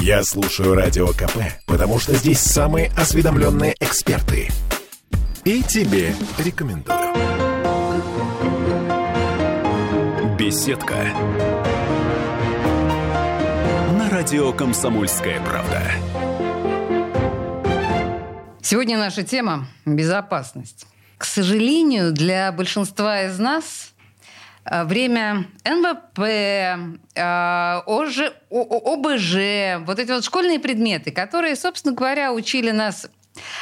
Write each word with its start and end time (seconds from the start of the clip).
Я 0.00 0.22
слушаю 0.22 0.74
Радио 0.74 1.08
КП, 1.08 1.38
потому 1.66 1.98
что 1.98 2.14
здесь 2.14 2.40
самые 2.40 2.90
осведомленные 2.96 3.74
эксперты. 3.80 4.48
И 5.44 5.62
тебе 5.62 6.14
рекомендую. 6.38 6.98
Беседка. 10.38 10.94
На 13.98 14.08
радио 14.10 14.52
«Комсомольская 14.52 15.40
правда». 15.40 15.82
Сегодня 18.62 18.98
наша 18.98 19.22
тема– 19.22 19.66
безопасность. 19.86 20.86
К 21.16 21.24
сожалению, 21.24 22.12
для 22.12 22.52
большинства 22.52 23.22
из 23.22 23.38
нас 23.38 23.94
время 24.84 25.46
НВП, 25.64 26.18
э, 26.18 27.80
ОЖ, 27.86 28.32
ОБЖ, 28.50 29.86
вот 29.86 29.98
эти 29.98 30.10
вот 30.10 30.24
школьные 30.24 30.58
предметы, 30.58 31.10
которые, 31.10 31.56
собственно 31.56 31.94
говоря, 31.94 32.32
учили 32.32 32.70
нас 32.70 33.08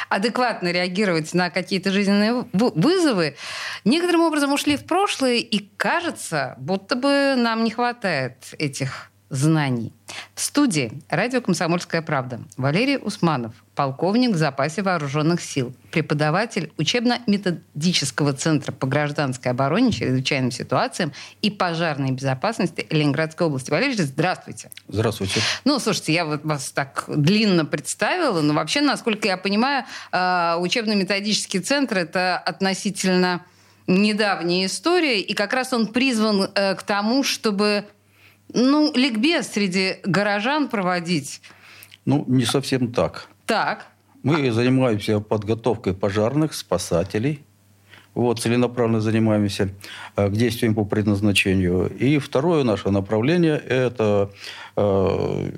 адекватно 0.09 0.73
реагировать 0.73 1.35
на 1.35 1.51
какие-то 1.51 1.91
жизненные 1.91 2.47
вызовы, 2.53 3.37
некоторым 3.85 4.23
образом 4.23 4.53
ушли 4.53 4.77
в 4.77 4.85
прошлое, 4.85 5.37
и 5.37 5.59
кажется, 5.77 6.55
будто 6.59 6.97
бы 6.97 7.35
нам 7.37 7.65
не 7.65 7.71
хватает 7.71 8.37
этих 8.59 9.11
знаний. 9.29 9.93
В 10.35 10.41
студии 10.41 11.03
радио 11.09 11.41
«Комсомольская 11.41 12.01
правда» 12.01 12.41
Валерий 12.57 12.99
Усманов, 12.99 13.55
полковник 13.75 14.31
в 14.31 14.37
запасе 14.37 14.83
вооруженных 14.83 15.41
сил, 15.41 15.75
преподаватель 15.91 16.73
учебно-методического 16.79 18.33
центра 18.33 18.73
по 18.73 18.87
гражданской 18.87 19.51
обороне, 19.51 19.91
чрезвычайным 19.91 20.51
ситуациям 20.53 21.13
и 21.43 21.51
пожарной 21.51 22.13
безопасности 22.13 22.87
Ленинградской 22.91 23.49
области. 23.49 23.71
Валерий, 23.71 23.97
здравствуйте. 23.97 24.71
Здравствуйте. 24.89 25.41
Ну, 25.65 25.79
слушайте, 25.81 26.13
я 26.13 26.25
вот 26.25 26.45
вас 26.45 26.71
так 26.71 27.05
длинно 27.09 27.65
представила, 27.65 28.41
но 28.41 28.55
вообще, 28.55 28.81
насколько 28.81 29.27
я 29.27 29.37
понимаю, 29.37 29.85
а, 30.13 30.57
учебно-методический 30.61 31.61
центр– 31.61 31.99
это 31.99 32.39
относительно 32.39 33.45
недавняя 33.87 34.67
история, 34.67 35.21
и 35.21 35.35
как 35.35 35.53
раз 35.53 35.73
он 35.73 35.87
призван 35.87 36.51
э, 36.55 36.75
к 36.75 36.83
тому, 36.83 37.23
чтобы 37.23 37.85
ну, 38.53 38.93
ликбез 38.95 39.49
среди 39.49 39.97
горожан 40.05 40.69
проводить? 40.69 41.41
Ну, 42.05 42.25
не 42.27 42.45
совсем 42.45 42.93
так. 42.93 43.29
Так. 43.47 43.89
Мы 44.23 44.51
занимаемся 44.51 45.21
подготовкой 45.21 45.95
пожарных, 45.95 46.55
спасателей. 46.55 47.45
Вот, 48.15 48.41
целенаправленно 48.41 49.01
занимаемся 49.01 49.71
э, 50.17 50.29
к 50.29 50.33
действиям 50.33 50.75
по 50.75 50.85
предназначению. 50.85 51.95
И 51.99 52.19
второе 52.19 52.65
наше 52.65 52.91
направление– 52.91 53.57
это 53.69 54.31
э, 54.75 55.51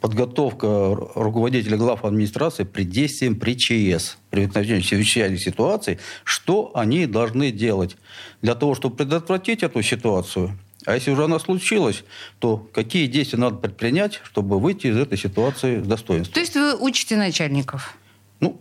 подготовка 0.00 0.96
руководителя 1.16 1.76
глав 1.76 2.04
администрации 2.04 2.62
при 2.62 2.84
действиям 2.84 3.34
при 3.34 3.56
ЧС, 3.56 4.18
при 4.30 4.42
возникновении 4.42 4.82
чрезвычайных 4.82 5.42
ситуаций, 5.42 5.98
что 6.22 6.70
они 6.74 7.06
должны 7.06 7.50
делать 7.50 7.96
для 8.40 8.54
того, 8.54 8.76
чтобы 8.76 8.96
предотвратить 8.96 9.64
эту 9.64 9.82
ситуацию 9.82 10.56
а 10.86 10.94
если 10.94 11.10
уже 11.10 11.24
она 11.24 11.38
случилась, 11.38 12.04
то 12.38 12.58
какие 12.72 13.06
действия 13.06 13.38
надо 13.38 13.56
предпринять, 13.56 14.20
чтобы 14.24 14.60
выйти 14.60 14.86
из 14.86 14.96
этой 14.96 15.18
ситуации 15.18 15.82
с 15.82 15.86
достоинством? 15.86 16.34
То 16.34 16.40
есть 16.40 16.54
вы 16.54 16.76
учите 16.76 17.16
начальников? 17.16 17.98
Ну, 18.40 18.60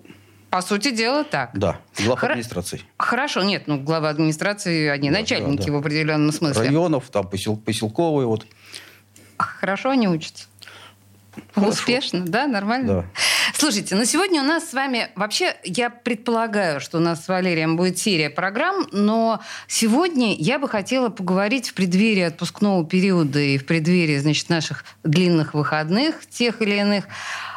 по 0.49 0.61
сути 0.61 0.89
дела, 0.91 1.23
так. 1.23 1.51
Да, 1.53 1.79
глав 1.99 2.19
Хор... 2.19 2.31
администрации. 2.31 2.81
Хорошо, 2.97 3.43
нет, 3.43 3.67
ну, 3.67 3.79
глава 3.79 4.09
администрации, 4.09 4.87
они 4.87 5.11
да, 5.11 5.19
начальники 5.19 5.59
да, 5.59 5.65
да. 5.67 5.73
в 5.73 5.75
определенном 5.75 6.31
смысле. 6.31 6.63
Районов, 6.63 7.09
там, 7.11 7.27
посел... 7.27 7.57
поселковые, 7.57 8.25
вот. 8.25 8.47
Хорошо 9.37 9.91
они 9.91 10.07
учатся? 10.07 10.45
Хорошо. 11.53 11.71
Успешно, 11.71 12.21
да, 12.25 12.47
нормально? 12.47 12.87
Да. 12.87 13.05
Слушайте, 13.53 13.95
ну 13.95 14.05
сегодня 14.05 14.41
у 14.41 14.45
нас 14.45 14.69
с 14.69 14.73
вами... 14.73 15.09
Вообще, 15.15 15.55
я 15.63 15.89
предполагаю, 15.89 16.79
что 16.79 16.97
у 16.97 17.01
нас 17.01 17.25
с 17.25 17.27
Валерием 17.27 17.77
будет 17.77 17.97
серия 17.97 18.29
программ, 18.29 18.87
но 18.91 19.41
сегодня 19.67 20.33
я 20.35 20.57
бы 20.59 20.67
хотела 20.67 21.09
поговорить 21.09 21.69
в 21.69 21.73
преддверии 21.73 22.23
отпускного 22.23 22.85
периода 22.85 23.39
и 23.39 23.57
в 23.57 23.65
преддверии, 23.65 24.17
значит, 24.17 24.49
наших 24.49 24.83
длинных 25.03 25.53
выходных, 25.53 26.25
тех 26.27 26.61
или 26.61 26.75
иных, 26.75 27.05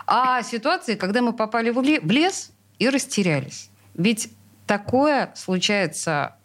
о 0.07 0.43
ситуации, 0.43 0.95
когда 0.95 1.23
мы 1.23 1.33
попали 1.33 1.71
в 1.71 1.81
лес 1.83 2.51
и 2.79 2.89
растерялись. 2.89 3.71
Ведь 3.95 4.31
такое 4.67 5.33
случается 5.35 6.37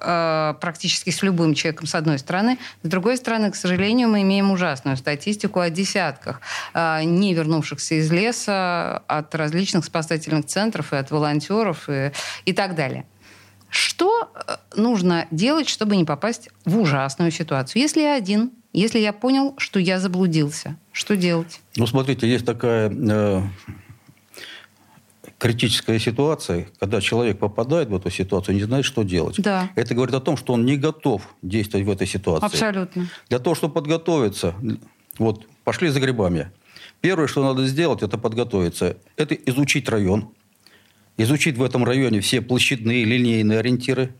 Э, 0.00 0.54
практически 0.60 1.10
с 1.10 1.22
любым 1.22 1.54
человеком, 1.54 1.86
с 1.86 1.94
одной 1.94 2.18
стороны. 2.18 2.58
С 2.82 2.88
другой 2.88 3.16
стороны, 3.16 3.52
к 3.52 3.56
сожалению, 3.56 4.08
мы 4.08 4.22
имеем 4.22 4.50
ужасную 4.50 4.96
статистику 4.96 5.60
о 5.60 5.70
десятках 5.70 6.40
э, 6.72 7.04
не 7.04 7.32
вернувшихся 7.32 7.94
из 7.94 8.10
леса 8.10 8.98
от 9.06 9.34
различных 9.34 9.84
спасательных 9.84 10.46
центров 10.46 10.92
и 10.92 10.96
от 10.96 11.12
волонтеров 11.12 11.88
и, 11.88 12.12
и 12.44 12.52
так 12.52 12.74
далее. 12.74 13.06
Что 13.68 14.32
э, 14.34 14.56
нужно 14.74 15.28
делать, 15.30 15.68
чтобы 15.68 15.96
не 15.96 16.04
попасть 16.04 16.48
в 16.64 16.78
ужасную 16.80 17.30
ситуацию? 17.30 17.80
Если 17.80 18.00
я 18.00 18.16
один, 18.16 18.50
если 18.72 18.98
я 18.98 19.12
понял, 19.12 19.54
что 19.58 19.78
я 19.78 20.00
заблудился, 20.00 20.76
что 20.90 21.16
делать? 21.16 21.60
Ну, 21.76 21.86
смотрите, 21.86 22.28
есть 22.28 22.44
такая 22.44 22.90
э, 22.90 23.42
критическая 25.44 25.98
ситуация, 25.98 26.68
когда 26.80 27.02
человек 27.02 27.38
попадает 27.38 27.90
в 27.90 27.94
эту 27.94 28.08
ситуацию, 28.08 28.54
не 28.54 28.62
знает, 28.62 28.86
что 28.86 29.02
делать. 29.02 29.36
Да. 29.42 29.68
Это 29.74 29.94
говорит 29.94 30.14
о 30.14 30.20
том, 30.20 30.38
что 30.38 30.54
он 30.54 30.64
не 30.64 30.78
готов 30.78 31.20
действовать 31.42 31.86
в 31.86 31.90
этой 31.90 32.06
ситуации. 32.06 32.46
Абсолютно. 32.46 33.10
Для 33.28 33.38
того, 33.38 33.54
чтобы 33.54 33.74
подготовиться, 33.74 34.54
вот, 35.18 35.46
пошли 35.64 35.90
за 35.90 36.00
грибами. 36.00 36.50
Первое, 37.02 37.26
что 37.26 37.44
надо 37.44 37.66
сделать, 37.66 38.02
это 38.02 38.16
подготовиться. 38.16 38.96
Это 39.18 39.34
изучить 39.34 39.86
район. 39.90 40.30
Изучить 41.18 41.58
в 41.58 41.62
этом 41.62 41.84
районе 41.84 42.20
все 42.20 42.40
площадные, 42.40 43.04
линейные 43.04 43.58
ориентиры. 43.58 44.14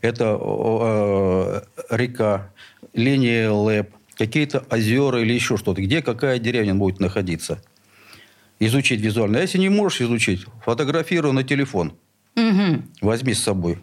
Это 0.00 0.38
э, 0.40 1.60
река, 1.90 2.50
линия 2.94 3.50
ЛЭП, 3.50 3.90
какие-то 4.16 4.64
озера 4.70 5.20
или 5.20 5.34
еще 5.34 5.58
что-то. 5.58 5.82
Где 5.82 6.00
какая 6.00 6.38
деревня 6.38 6.74
будет 6.74 6.98
находиться– 6.98 7.62
изучить 8.66 9.00
визуально. 9.00 9.38
А 9.38 9.42
если 9.42 9.58
не 9.58 9.68
можешь 9.68 10.00
изучить, 10.00 10.46
фотографируй 10.64 11.32
на 11.32 11.42
телефон. 11.42 11.92
Угу. 12.36 12.82
Возьми 13.00 13.34
с 13.34 13.42
собой. 13.42 13.78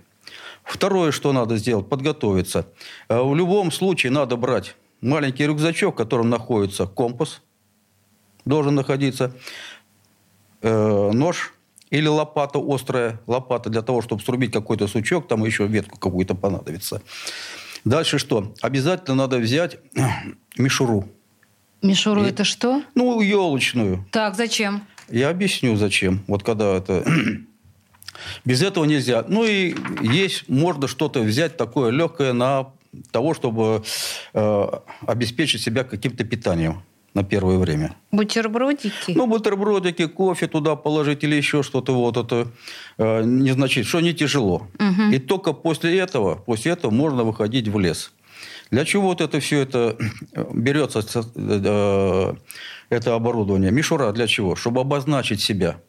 Второе, 0.63 1.11
что 1.11 1.33
надо 1.33 1.57
сделать, 1.57 1.89
подготовиться. 1.89 2.67
Э, 3.09 3.21
в 3.21 3.35
любом 3.35 3.71
случае 3.71 4.11
надо 4.11 4.37
брать 4.37 4.75
маленький 5.01 5.45
рюкзачок, 5.45 5.95
в 5.95 5.97
котором 5.97 6.29
находится 6.29 6.85
компас, 6.85 7.41
должен 8.45 8.75
находиться, 8.75 9.33
э, 10.61 11.11
нож 11.11 11.53
или 11.89 12.07
лопата 12.07 12.59
острая, 12.59 13.19
лопата 13.27 13.69
для 13.69 13.81
того, 13.81 14.01
чтобы 14.01 14.21
срубить 14.21 14.51
какой-то 14.51 14.87
сучок, 14.87 15.27
там 15.27 15.43
еще 15.43 15.65
ветку 15.67 15.97
какую-то 15.97 16.35
понадобится. 16.35 17.01
Дальше 17.85 18.19
что? 18.19 18.53
Обязательно 18.61 19.15
надо 19.15 19.37
взять 19.37 19.79
мишуру. 20.57 21.09
Мишуру 21.81 22.23
и, 22.23 22.29
это 22.29 22.43
что? 22.43 22.83
Ну, 22.95 23.21
елочную. 23.21 24.05
Так, 24.11 24.35
зачем? 24.35 24.83
Я 25.09 25.29
объясню, 25.29 25.75
зачем. 25.75 26.23
Вот 26.27 26.43
когда 26.43 26.75
это... 26.75 27.05
Без 28.45 28.61
этого 28.61 28.85
нельзя. 28.85 29.25
Ну 29.27 29.45
и 29.45 29.75
есть, 30.01 30.49
можно 30.49 30.87
что-то 30.87 31.21
взять 31.21 31.57
такое 31.57 31.91
легкое 31.91 32.33
на 32.33 32.67
того, 33.11 33.33
чтобы 33.33 33.83
э, 34.33 34.65
обеспечить 35.05 35.61
себя 35.61 35.83
каким-то 35.83 36.23
питанием 36.25 36.83
на 37.13 37.23
первое 37.23 37.57
время. 37.57 37.95
Бутербродики? 38.11 39.13
Ну, 39.15 39.27
бутербродики, 39.27 40.05
кофе 40.07 40.47
туда 40.47 40.75
положить 40.75 41.23
или 41.23 41.35
еще 41.35 41.63
что-то 41.63 41.93
вот 41.93 42.17
это 42.17 42.47
э, 42.97 43.23
не 43.23 43.51
значит, 43.51 43.85
что 43.85 43.99
не 43.99 44.13
тяжело. 44.13 44.67
Угу. 44.79 45.11
И 45.13 45.19
только 45.19 45.53
после 45.53 45.97
этого, 45.97 46.35
после 46.35 46.73
этого 46.73 46.91
можно 46.91 47.23
выходить 47.23 47.67
в 47.67 47.79
лес. 47.79 48.11
Для 48.71 48.85
чего 48.85 49.07
вот 49.07 49.21
это 49.21 49.39
все 49.39 49.61
это 49.61 49.97
э, 50.33 50.45
берется, 50.53 51.01
э, 51.35 52.33
это 52.89 53.15
оборудование? 53.15 53.71
Мишура 53.71 54.11
для 54.11 54.27
чего? 54.27 54.55
Чтобы 54.55 54.81
обозначить 54.81 55.41
себя, 55.41 55.81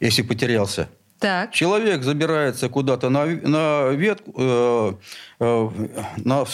если 0.00 0.22
потерялся. 0.22 0.88
Так. 1.18 1.52
Человек 1.52 2.02
забирается 2.02 2.68
куда-то 2.68 3.10
на, 3.10 3.26
на 3.26 3.90
ветку, 3.90 4.32
э, 4.36 4.94
э, 5.40 5.70
на, 6.16 6.44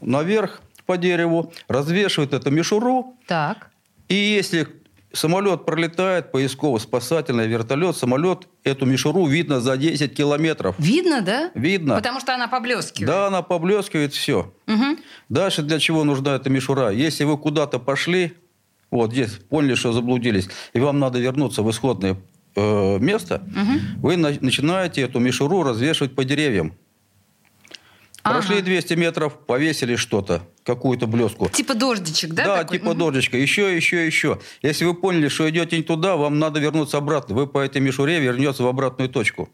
наверх 0.00 0.62
по 0.86 0.96
дереву, 0.96 1.52
развешивает 1.68 2.32
эту 2.32 2.50
мишуру. 2.50 3.16
Так. 3.26 3.70
И 4.08 4.14
если 4.14 4.66
Самолет 5.12 5.64
пролетает, 5.64 6.32
поисково-спасательный 6.32 7.46
вертолет, 7.46 7.96
самолет, 7.96 8.46
эту 8.62 8.84
мишуру 8.84 9.26
видно 9.26 9.60
за 9.60 9.78
10 9.78 10.14
километров. 10.14 10.74
Видно, 10.78 11.22
да? 11.22 11.50
Видно. 11.54 11.94
Потому 11.94 12.20
что 12.20 12.34
она 12.34 12.46
поблескивает. 12.46 13.06
Да, 13.06 13.26
она 13.28 13.40
поблескивает, 13.40 14.12
все. 14.12 14.52
Угу. 14.66 14.98
Дальше 15.30 15.62
для 15.62 15.78
чего 15.78 16.04
нужна 16.04 16.36
эта 16.36 16.50
мишура? 16.50 16.90
Если 16.90 17.24
вы 17.24 17.38
куда-то 17.38 17.78
пошли, 17.78 18.34
вот 18.90 19.12
здесь 19.12 19.30
поняли, 19.48 19.74
что 19.74 19.92
заблудились, 19.92 20.48
и 20.74 20.80
вам 20.80 20.98
надо 20.98 21.18
вернуться 21.18 21.62
в 21.62 21.70
исходное 21.70 22.16
э, 22.54 22.98
место, 22.98 23.42
угу. 23.46 24.08
вы 24.08 24.16
на- 24.18 24.36
начинаете 24.40 25.02
эту 25.02 25.20
мишуру 25.20 25.62
развешивать 25.62 26.14
по 26.14 26.24
деревьям. 26.24 26.74
Прошли 28.32 28.56
Ага. 28.56 28.64
200 28.64 28.94
метров, 28.94 29.38
повесили 29.46 29.96
что-то, 29.96 30.42
какую-то 30.64 31.06
блеску. 31.06 31.48
Типа 31.48 31.74
дождичек, 31.74 32.32
да? 32.34 32.44
Да, 32.44 32.56
такой? 32.58 32.78
типа 32.78 32.90
Мгм. 32.90 32.98
дождичка. 32.98 33.36
Еще, 33.38 33.74
еще, 33.76 34.06
еще. 34.06 34.40
Если 34.62 34.84
вы 34.84 34.94
поняли, 34.94 35.28
что 35.28 35.48
идете 35.48 35.76
не 35.76 35.82
туда, 35.82 36.16
вам 36.16 36.38
надо 36.38 36.60
вернуться 36.60 36.98
обратно. 36.98 37.34
Вы 37.34 37.46
по 37.46 37.58
этой 37.58 37.80
мишуре 37.80 38.20
вернется 38.20 38.62
в 38.62 38.66
обратную 38.66 39.08
точку. 39.08 39.48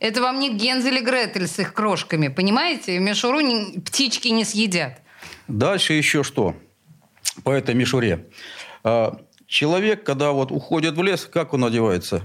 Это 0.00 0.20
вам 0.20 0.38
не 0.40 0.52
Гензель 0.54 0.96
и 0.98 1.00
Гретель 1.00 1.46
с 1.46 1.58
их 1.58 1.72
крошками, 1.72 2.28
понимаете? 2.28 2.98
Мишуру 2.98 3.40
не- 3.40 3.78
птички 3.80 4.28
не 4.28 4.44
съедят. 4.44 5.00
Дальше 5.46 5.92
еще 5.94 6.22
что 6.24 6.54
по 7.44 7.50
этой 7.50 7.74
мишуре. 7.74 8.26
А, 8.84 9.18
Человек, 9.46 10.04
когда 10.04 10.32
вот 10.32 10.52
уходит 10.52 10.94
в 10.96 11.02
лес, 11.02 11.24
как 11.32 11.54
он 11.54 11.64
одевается? 11.64 12.22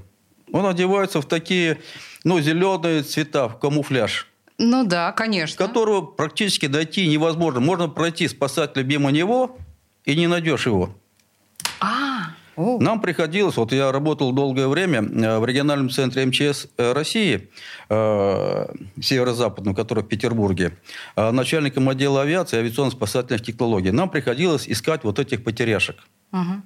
Он 0.51 0.65
одевается 0.65 1.21
в 1.21 1.25
такие, 1.25 1.79
ну, 2.25 2.41
зеленые 2.41 3.01
цвета, 3.03 3.47
в 3.47 3.57
камуфляж, 3.59 4.27
Ну 4.57 4.85
да, 4.85 5.11
конечно. 5.11 5.65
которого 5.65 6.01
практически 6.01 6.67
дойти 6.67 7.07
невозможно. 7.07 7.59
Можно 7.59 7.89
пройти 7.89 8.27
спасателя 8.27 8.83
мимо 8.83 9.11
него, 9.11 9.57
и 10.05 10.15
не 10.15 10.27
найдешь 10.27 10.65
его. 10.65 10.95
А, 11.79 12.33
о. 12.55 12.79
Нам 12.79 13.01
приходилось, 13.01 13.57
вот 13.57 13.71
я 13.71 13.91
работал 13.91 14.31
долгое 14.31 14.67
время 14.67 15.01
э, 15.01 15.39
в 15.39 15.45
региональном 15.45 15.89
центре 15.89 16.25
МЧС 16.25 16.67
э, 16.77 16.94
России, 16.94 17.50
э, 17.89 18.65
северо-западном, 19.01 19.73
который 19.73 20.03
в 20.03 20.07
Петербурге, 20.07 20.77
э, 21.15 21.31
начальником 21.31 21.89
отдела 21.89 22.21
авиации 22.21 22.57
и 22.57 22.59
авиационно-спасательных 22.59 23.41
технологий. 23.41 23.91
Нам 23.91 24.09
приходилось 24.09 24.67
искать 24.67 25.03
вот 25.03 25.19
этих 25.19 25.44
потеряшек. 25.44 25.95
Мгм. 26.31 26.63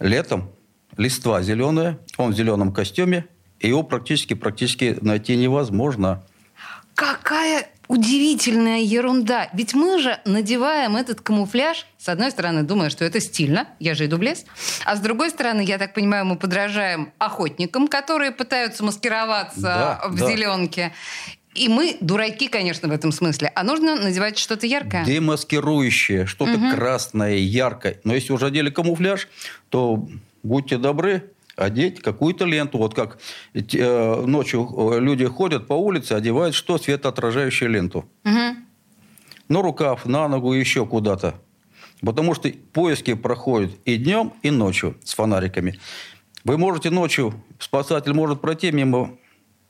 Летом 0.00 0.50
листва 0.96 1.42
зеленая, 1.42 1.98
он 2.16 2.32
в 2.32 2.36
зеленом 2.36 2.72
костюме, 2.72 3.26
и 3.60 3.68
его 3.68 3.84
практически, 3.84 4.34
практически 4.34 4.98
найти 5.00 5.36
невозможно. 5.36 6.24
Какая 6.94 7.68
удивительная 7.88 8.80
ерунда. 8.80 9.50
Ведь 9.52 9.74
мы 9.74 9.98
же 9.98 10.18
надеваем 10.24 10.96
этот 10.96 11.20
камуфляж, 11.20 11.86
с 11.98 12.08
одной 12.08 12.30
стороны, 12.30 12.62
думая, 12.62 12.88
что 12.90 13.04
это 13.04 13.20
стильно, 13.20 13.68
я 13.80 13.94
же 13.94 14.06
иду 14.06 14.16
в 14.16 14.22
лес, 14.22 14.46
а 14.84 14.96
с 14.96 15.00
другой 15.00 15.28
стороны, 15.30 15.60
я 15.62 15.76
так 15.78 15.92
понимаю, 15.92 16.24
мы 16.24 16.36
подражаем 16.36 17.12
охотникам, 17.18 17.88
которые 17.88 18.30
пытаются 18.32 18.82
маскироваться 18.82 19.60
Да, 19.60 20.00
в 20.08 20.18
да. 20.18 20.30
зеленке. 20.30 20.92
И 21.54 21.68
мы 21.68 21.98
дураки, 22.00 22.48
конечно, 22.48 22.88
в 22.88 22.92
этом 22.92 23.12
смысле. 23.12 23.52
А 23.54 23.62
нужно 23.62 23.96
надевать 23.96 24.38
что-то 24.38 24.66
яркое. 24.66 25.04
Демаскирующее, 25.04 26.24
что-то 26.24 26.58
красное, 26.74 27.36
яркое. 27.36 28.00
Но 28.04 28.14
если 28.14 28.32
уже 28.32 28.46
одели 28.46 28.70
камуфляж, 28.70 29.28
то 29.68 30.08
будьте 30.42 30.78
добры, 30.78 31.30
одеть 31.56 32.00
какую-то 32.00 32.44
ленту. 32.44 32.78
Вот 32.78 32.94
как 32.94 33.18
э, 33.54 34.22
ночью 34.26 34.68
э, 34.94 35.00
люди 35.00 35.26
ходят 35.26 35.66
по 35.66 35.74
улице, 35.74 36.12
одевают 36.12 36.54
что? 36.54 36.78
Светоотражающую 36.78 37.70
ленту. 37.70 38.04
Мгм. 38.24 38.66
На 39.48 39.62
рукав, 39.62 40.06
на 40.06 40.28
ногу, 40.28 40.52
еще 40.52 40.86
куда-то. 40.86 41.34
Потому 42.00 42.34
что 42.34 42.50
поиски 42.72 43.14
проходят 43.14 43.72
и 43.84 43.96
днем, 43.96 44.32
и 44.42 44.50
ночью 44.50 44.96
с 45.04 45.14
фонариками. 45.14 45.78
Вы 46.44 46.58
можете 46.58 46.90
ночью, 46.90 47.34
спасатель 47.58 48.12
может 48.12 48.40
пройти 48.40 48.72
мимо 48.72 49.16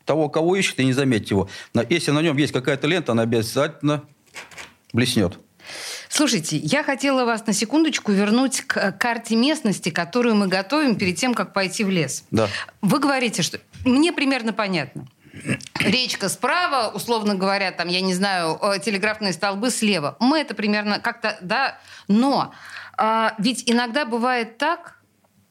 того, 0.05 0.29
кого 0.29 0.56
ищет, 0.56 0.81
и 0.81 0.84
не 0.84 0.93
заметить 0.93 1.31
его. 1.31 1.49
Но 1.75 1.82
если 1.88 2.11
на 2.11 2.23
нем 2.23 2.37
есть 2.37 2.52
какая-то 2.52 2.87
лента, 2.87 3.12
она 3.12 3.23
обязательно 3.23 4.05
блеснет. 4.93 5.38
Слушайте, 6.08 6.56
я 6.56 6.82
хотела 6.82 7.24
вас 7.24 7.46
на 7.46 7.52
секундочку 7.52 8.12
вернуть 8.12 8.62
к 8.62 8.76
э, 8.76 8.92
карте 8.92 9.36
местности, 9.36 9.90
которую 9.90 10.34
мы 10.36 10.48
готовим 10.48 10.96
перед 10.96 11.16
тем, 11.16 11.34
как 11.34 11.52
пойти 11.52 11.84
в 11.84 11.90
лес. 11.90 12.24
Да. 12.30 12.48
Вы 12.80 12.98
говорите, 12.98 13.42
что... 13.42 13.60
Мне 13.84 14.12
примерно 14.12 14.52
понятно. 14.52 15.06
Речка 15.80 16.28
справа, 16.28 16.92
условно 16.94 17.34
говоря, 17.34 17.72
там, 17.72 17.88
я 17.88 18.00
не 18.00 18.14
знаю, 18.14 18.58
э, 18.60 18.78
телеграфные 18.78 19.32
столбы 19.32 19.70
слева. 19.70 20.16
Мы 20.20 20.38
это 20.40 20.54
примерно 20.54 20.98
как-то, 20.98 21.38
да, 21.40 21.78
но 22.08 22.52
а, 22.96 23.34
ведь 23.38 23.64
иногда 23.66 24.04
бывает 24.04 24.58
так, 24.58 24.98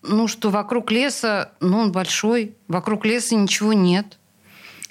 ну, 0.03 0.27
что 0.27 0.49
вокруг 0.49 0.91
леса, 0.91 1.51
ну, 1.59 1.79
он 1.79 1.91
большой, 1.91 2.55
вокруг 2.67 3.05
леса 3.05 3.35
ничего 3.35 3.73
нет. 3.73 4.19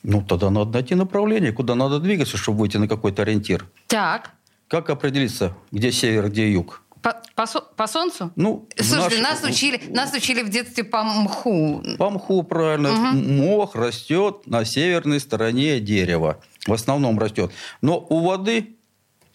Ну, 0.02 0.22
тогда 0.22 0.50
надо 0.50 0.72
найти 0.72 0.94
направление, 0.94 1.52
куда 1.52 1.74
надо 1.74 2.00
двигаться, 2.00 2.36
чтобы 2.36 2.60
выйти 2.60 2.78
на 2.78 2.88
какой-то 2.88 3.22
ориентир. 3.22 3.66
Так, 3.86 4.32
Как 4.70 4.88
определиться, 4.88 5.56
где 5.72 5.90
север, 5.90 6.28
где 6.28 6.49
юг? 6.52 6.84
по, 7.02 7.20
по 7.34 7.44
по 7.76 7.87
солнцу? 7.88 8.31
Ну, 8.37 8.69
Слушайте, 8.76 9.20
наш- 9.20 9.43
нас, 9.43 9.50
учили, 9.50 9.81
нас 9.88 10.14
учили 10.14 10.43
в 10.43 10.49
детстве 10.49 10.84
по 10.84 11.02
мху. 11.02 11.82
По 11.99 12.08
мху, 12.08 12.44
правильно. 12.44 12.93
Мох 13.12 13.75
растет 13.75 14.46
на 14.46 14.64
северной 14.64 15.19
стороне 15.19 15.81
дерева. 15.81 16.40
В 16.69 16.72
основном 16.72 17.19
растет. 17.19 17.50
Но 17.82 17.99
у 17.99 18.20
воды, 18.20 18.76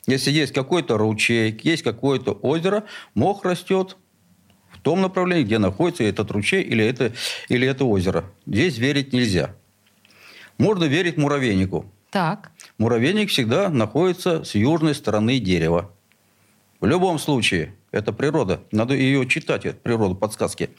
если 0.07 0.31
есть 0.31 0.53
какой-то 0.53 0.97
ручей, 0.97 1.59
есть 1.63 1.83
какое-то 1.83 2.31
озеро, 2.31 2.85
мох 3.13 3.43
растет 3.43 3.97
в 4.71 4.79
том 4.79 5.01
направлении, 5.01 5.43
где 5.43 5.57
находится 5.57 6.03
этот 6.05 6.31
ручей 6.31 6.61
или 6.61 6.85
это, 6.85 7.11
или 7.49 7.67
это 7.67 7.83
озеро. 7.83 8.23
Здесь 8.45 8.77
верить 8.77 9.11
нельзя. 9.11 9.53
Можно 10.57 10.85
верить 10.85 11.17
муравейнику. 11.17 11.91
Так. 12.15 12.51
Муравейник 12.77 13.29
всегда 13.29 13.67
находится 13.67 14.45
с 14.45 14.55
южной 14.55 14.95
стороны 14.95 15.37
дерева. 15.37 15.91
В 16.79 16.85
любом 16.85 17.19
случае, 17.19 17.75
это 17.91 18.13
природа. 18.13 18.61
Надо 18.71 18.93
ее 18.93 19.27
читать, 19.27 19.65
эту 19.65 19.81
природу, 19.81 20.15
подсказки. 20.15 20.69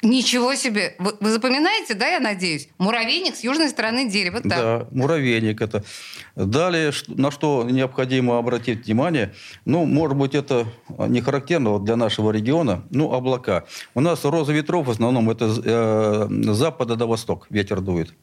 Ничего 0.00 0.54
себе. 0.54 0.94
Вы, 1.00 1.16
вы 1.18 1.30
запоминаете, 1.32 1.94
да, 1.94 2.06
я 2.06 2.20
надеюсь? 2.20 2.68
Муравейник 2.78 3.34
с 3.34 3.42
южной 3.42 3.68
стороны 3.68 4.08
дерева. 4.08 4.42
Так. 4.42 4.48
Да, 4.48 4.86
муравейник 4.92 5.60
это. 5.60 5.82
Далее, 6.36 6.92
на 7.08 7.32
что 7.32 7.66
необходимо 7.68 8.38
обратить 8.38 8.86
внимание, 8.86 9.34
ну, 9.64 9.84
может 9.86 10.16
быть, 10.16 10.36
это 10.36 10.68
не 11.08 11.20
характерно 11.20 11.80
для 11.80 11.96
нашего 11.96 12.30
региона, 12.30 12.84
ну, 12.90 13.12
облака. 13.12 13.64
У 13.94 14.00
нас 14.00 14.24
роза 14.24 14.52
ветров 14.52 14.86
в 14.86 14.90
основном 14.90 15.30
это 15.30 15.46
э, 15.46 16.28
с 16.30 16.56
запада 16.56 16.94
до 16.94 17.06
восток 17.06 17.48
ветер 17.50 17.80
дует. 17.80 18.14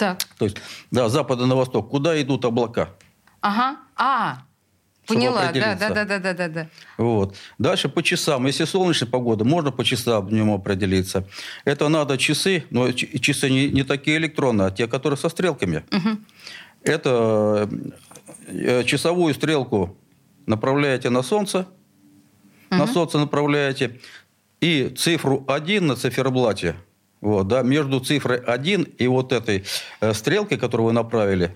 Так. 0.00 0.18
То 0.38 0.46
есть, 0.46 0.56
да, 0.90 1.10
с 1.10 1.12
запада 1.12 1.44
на 1.44 1.54
восток. 1.54 1.90
Куда 1.90 2.20
идут 2.22 2.46
облака? 2.46 2.88
Ага. 3.42 3.76
А, 3.96 4.38
поняла. 5.06 5.52
Да, 5.52 5.74
да, 5.74 5.88
да, 5.90 6.04
да, 6.06 6.18
да, 6.18 6.32
да, 6.32 6.48
да. 6.48 6.68
Вот. 6.96 7.36
Дальше 7.58 7.90
по 7.90 8.02
часам. 8.02 8.46
Если 8.46 8.64
солнечная 8.64 9.10
погода, 9.10 9.44
можно 9.44 9.70
по 9.70 9.84
часам 9.84 10.26
в 10.26 10.32
нем 10.32 10.50
определиться. 10.50 11.26
Это 11.66 11.88
надо 11.88 12.16
часы, 12.16 12.64
но 12.70 12.90
часы 12.92 13.50
не, 13.50 13.68
не 13.68 13.82
такие 13.82 14.16
электронные, 14.16 14.68
а 14.68 14.70
те, 14.70 14.86
которые 14.86 15.18
со 15.18 15.28
стрелками. 15.28 15.84
Это 16.82 17.68
э, 18.46 18.84
часовую 18.84 19.34
стрелку 19.34 19.98
направляете 20.46 21.10
на 21.10 21.22
солнце, 21.22 21.66
на 22.70 22.86
солнце 22.86 23.18
направляете, 23.18 24.00
и 24.62 24.88
цифру 24.96 25.44
1 25.46 25.86
на 25.86 25.94
циферблате, 25.94 26.76
вот, 27.20 27.48
да, 27.48 27.62
между 27.62 28.00
цифрой 28.00 28.38
1 28.38 28.82
и 28.98 29.06
вот 29.06 29.32
этой 29.32 29.64
э, 30.00 30.14
стрелкой, 30.14 30.58
которую 30.58 30.86
вы 30.88 30.92
направили, 30.92 31.54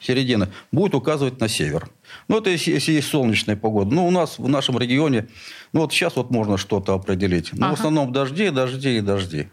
середина, 0.00 0.50
будет 0.72 0.94
указывать 0.94 1.40
на 1.40 1.48
север. 1.48 1.88
Ну, 2.28 2.38
это 2.38 2.50
если, 2.50 2.72
если 2.72 2.92
есть 2.92 3.08
солнечная 3.08 3.56
погода. 3.56 3.94
Ну, 3.94 4.06
у 4.06 4.10
нас 4.10 4.38
в 4.38 4.48
нашем 4.48 4.78
регионе, 4.78 5.28
ну, 5.72 5.80
вот 5.80 5.92
сейчас 5.92 6.16
вот 6.16 6.30
можно 6.30 6.58
что-то 6.58 6.94
определить. 6.94 7.52
Но 7.52 7.66
Ага. 7.66 7.76
в 7.76 7.78
основном 7.78 8.12
дожди, 8.12 8.50
дожди 8.50 8.98
и 8.98 9.00
дожди. 9.00 9.48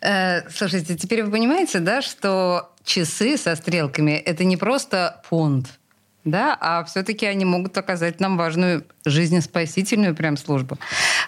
Э, 0.00 0.48
слушайте, 0.50 0.96
теперь 0.96 1.24
вы 1.24 1.30
понимаете, 1.30 1.80
да, 1.80 2.02
что 2.02 2.70
часы 2.84 3.36
со 3.36 3.56
стрелками 3.56 4.12
это 4.12 4.44
не 4.44 4.56
просто 4.56 5.22
понт, 5.28 5.78
да, 6.24 6.56
а 6.60 6.84
все-таки 6.84 7.26
они 7.26 7.44
могут 7.44 7.76
оказать 7.76 8.20
нам 8.20 8.36
важную 8.36 8.84
жизнеспасительную 9.04 10.14
прям 10.14 10.36
службу. 10.36 10.78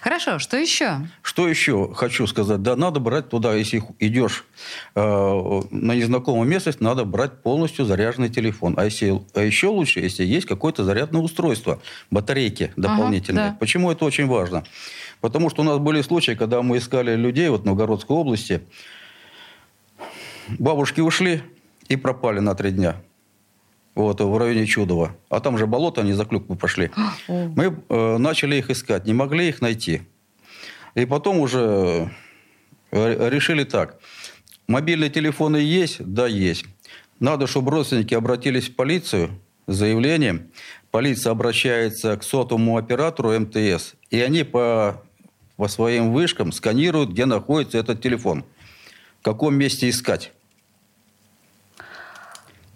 Хорошо, 0.01 0.39
что 0.39 0.57
еще? 0.57 1.07
Что 1.23 1.47
еще 1.47 1.93
хочу 1.95 2.27
сказать? 2.27 2.63
Да, 2.63 2.75
надо 2.75 3.01
брать 3.01 3.29
туда, 3.29 3.55
если 3.55 3.83
идешь 3.99 4.45
э, 4.95 5.01
на 5.01 5.95
незнакомое 5.95 6.49
место, 6.49 6.73
надо 6.81 7.05
брать 7.05 7.43
полностью 7.43 7.85
заряженный 7.85 8.31
телефон. 8.31 8.75
А, 8.79 8.87
если, 8.87 9.21
а 9.35 9.43
еще 9.43 9.67
лучше, 9.67 10.01
если 10.01 10.25
есть 10.25 10.47
какое-то 10.47 10.85
зарядное 10.85 11.21
устройство, 11.21 11.81
батарейки 12.11 12.73
дополнительные. 12.77 13.51
да. 13.51 13.57
Почему 13.61 13.91
это 13.91 14.07
очень 14.07 14.27
важно? 14.27 14.65
Потому 15.21 15.51
что 15.51 15.61
у 15.61 15.65
нас 15.65 15.79
были 15.79 16.01
случаи, 16.01 16.33
когда 16.33 16.63
мы 16.63 16.79
искали 16.79 17.15
людей 17.15 17.51
вот, 17.51 17.63
в 17.63 17.65
Новгородской 17.67 18.17
области. 18.17 18.63
Бабушки 20.59 21.01
ушли 21.01 21.43
и 21.89 21.97
пропали 21.97 22.39
на 22.41 22.55
три 22.55 22.71
дня. 22.71 22.97
Вот, 23.95 24.21
в 24.21 24.39
районе 24.39 24.67
Чудова. 24.67 25.17
А 25.29 25.41
там 25.41 25.59
же 25.59 25.67
болото, 25.67 26.01
они 26.01 26.13
за 26.13 26.25
клюкву 26.25 26.55
пошли. 26.55 26.91
Мы 27.29 27.77
э, 27.89 28.17
начали 28.19 28.57
их 28.57 28.71
искать, 28.71 29.07
не 29.07 29.13
могли 29.13 29.49
их 29.49 29.61
найти. 29.61 30.03
И 30.95 31.05
потом 31.07 31.39
уже 31.39 32.11
э, 32.93 33.29
решили 33.29 33.65
так. 33.65 33.99
Мобильные 34.69 35.11
телефоны 35.11 35.57
есть? 35.57 36.03
Да, 36.05 36.27
есть. 36.27 36.65
Надо, 37.19 37.47
чтобы 37.47 37.73
родственники 37.73 38.15
обратились 38.15 38.69
в 38.69 38.77
полицию 38.77 39.31
с 39.67 39.75
заявлением. 39.75 40.51
Полиция 40.91 41.33
обращается 41.33 42.17
к 42.17 42.23
сотовому 42.23 42.77
оператору 42.77 43.39
МТС, 43.39 43.95
и 44.11 44.21
они 44.21 44.45
по, 44.45 45.03
по 45.57 45.69
своим 45.69 46.13
вышкам 46.13 46.53
сканируют, 46.53 47.11
где 47.11 47.27
находится 47.27 47.79
этот 47.79 48.01
телефон. 48.01 48.45
В 49.21 49.25
каком 49.25 49.55
месте 49.57 49.89
искать. 49.89 50.33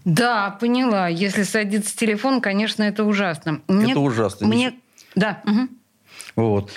Да, 0.04 0.50
поняла. 0.61 1.08
Если 1.08 1.42
садится 1.42 1.96
телефон, 1.96 2.40
конечно, 2.40 2.82
это 2.82 3.04
ужасно. 3.04 3.62
Мне, 3.68 3.92
это 3.92 4.00
ужасно. 4.00 4.46
Мне, 4.46 4.75
да. 5.14 5.42
Угу. 5.44 5.68
Вот. 6.37 6.70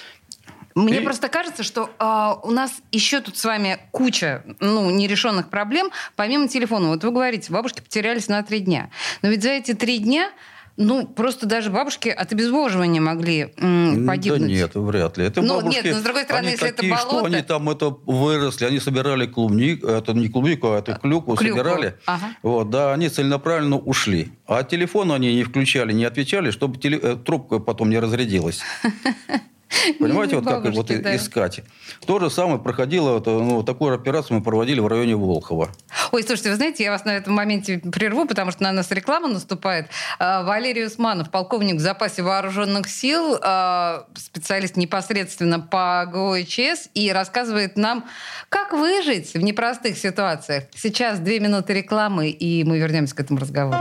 Мне 0.76 1.02
и... 1.02 1.04
просто 1.04 1.28
кажется, 1.28 1.64
что 1.64 1.90
э, 2.00 2.48
у 2.48 2.52
нас 2.52 2.72
еще 2.92 3.20
тут 3.20 3.36
с 3.36 3.44
вами 3.44 3.80
куча 3.92 4.44
ну, 4.60 4.92
нерешенных 4.92 5.50
проблем, 5.50 5.90
помимо 6.16 6.48
телефона. 6.48 6.90
Вот 6.90 7.04
вы 7.04 7.12
говорите, 7.12 7.52
бабушки 7.52 7.82
потерялись 7.82 8.28
на 8.28 8.44
три 8.44 8.60
дня. 8.60 8.92
Но 9.24 9.30
ведь 9.30 9.42
за 9.42 9.50
эти 9.50 9.74
три 9.74 9.98
дня 9.98 10.30
ну, 10.78 11.08
просто 11.08 11.48
даже 11.48 11.72
бабушки 11.72 12.08
от 12.10 12.32
обезвоживания 12.32 13.02
могли 13.02 13.52
м, 13.58 14.06
погибнуть. 14.06 14.42
Да 14.42 14.48
нет, 14.48 14.76
вряд 14.76 15.18
ли. 15.18 15.26
Это 15.26 15.42
ну, 15.42 15.58
бабушки, 15.58 15.84
нет, 15.84 15.96
но 15.96 16.00
с 16.00 16.04
другой 16.04 16.24
стороны, 16.24 16.50
если 16.50 16.70
такие, 16.70 16.94
это 16.94 17.04
болото... 17.04 17.18
что 17.18 17.26
они 17.26 17.42
там 17.42 17.70
это 17.70 17.90
выросли, 18.06 18.66
они 18.66 18.80
собирали 18.80 19.26
клубнику, 19.26 19.88
это 19.88 20.14
не 20.14 20.30
клубнику, 20.30 20.72
а 20.72 20.78
это 20.78 20.94
клюкву, 20.94 21.36
клюкву. 21.36 21.58
собирали. 21.58 21.96
Ага. 22.06 22.28
Вот, 22.44 22.70
да, 22.70 22.94
они 22.94 23.10
целенаправленно 23.10 23.78
ушли. 23.78 24.32
А 24.46 24.64
телефон 24.64 25.12
они 25.12 25.34
не 25.34 25.44
включали, 25.44 25.94
не 25.94 26.06
отвечали, 26.06 26.52
чтобы 26.52 26.78
теле... 26.80 27.00
Э, 27.02 27.16
трубка 27.16 27.58
потом 27.58 27.90
не 27.90 27.98
разрядилась. 27.98 28.62
Понимаете, 30.00 30.36
вот 30.38 30.46
как 30.46 30.74
вот 30.74 30.92
искать. 30.92 31.62
То 32.06 32.20
же 32.20 32.30
самое 32.30 32.60
проходило, 32.60 33.22
ну, 33.26 33.64
такую 33.64 33.94
операцию 33.94 34.38
мы 34.38 34.44
проводили 34.44 34.80
в 34.80 34.88
районе 34.88 35.16
Волхова. 35.16 35.70
Ой, 36.12 36.24
слушайте, 36.24 36.50
вы 36.50 36.56
знаете, 36.56 36.84
я 36.84 36.92
вас 36.92 37.06
на 37.06 37.12
этом 37.12 37.34
моменте 37.34 37.80
прерву, 37.80 38.26
потому 38.26 38.52
что 38.52 38.64
на 38.64 38.72
нас 38.72 38.92
реклама 38.92 39.28
наступает. 39.28 39.88
А, 40.20 40.44
Валерий 40.44 40.86
Усманов, 40.86 41.30
полковник 41.32 41.76
в 41.76 41.80
запасе 41.80 42.24
вооруженных 42.24 42.90
сил, 42.90 43.38
а, 43.42 44.06
специалист 44.16 44.78
непосредственно 44.78 45.60
по 45.60 46.06
ГОЧС, 46.12 46.90
и 46.94 47.12
рассказывает 47.12 47.78
нам, 47.78 48.06
как 48.50 48.74
выжить 48.74 49.34
в 49.34 49.42
непростых 49.42 49.98
ситуациях. 49.98 50.66
Сейчас 50.76 51.20
две 51.20 51.40
минуты 51.40 51.74
рекламы, 51.74 52.30
и 52.30 52.64
мы 52.64 52.80
вернемся 52.80 53.16
к 53.16 53.20
этому 53.20 53.40
разговору. 53.40 53.78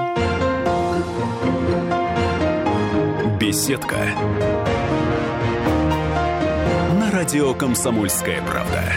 Беседка 3.38 3.96
радио 7.16 7.54
«Комсомольская 7.54 8.42
правда». 8.42 8.92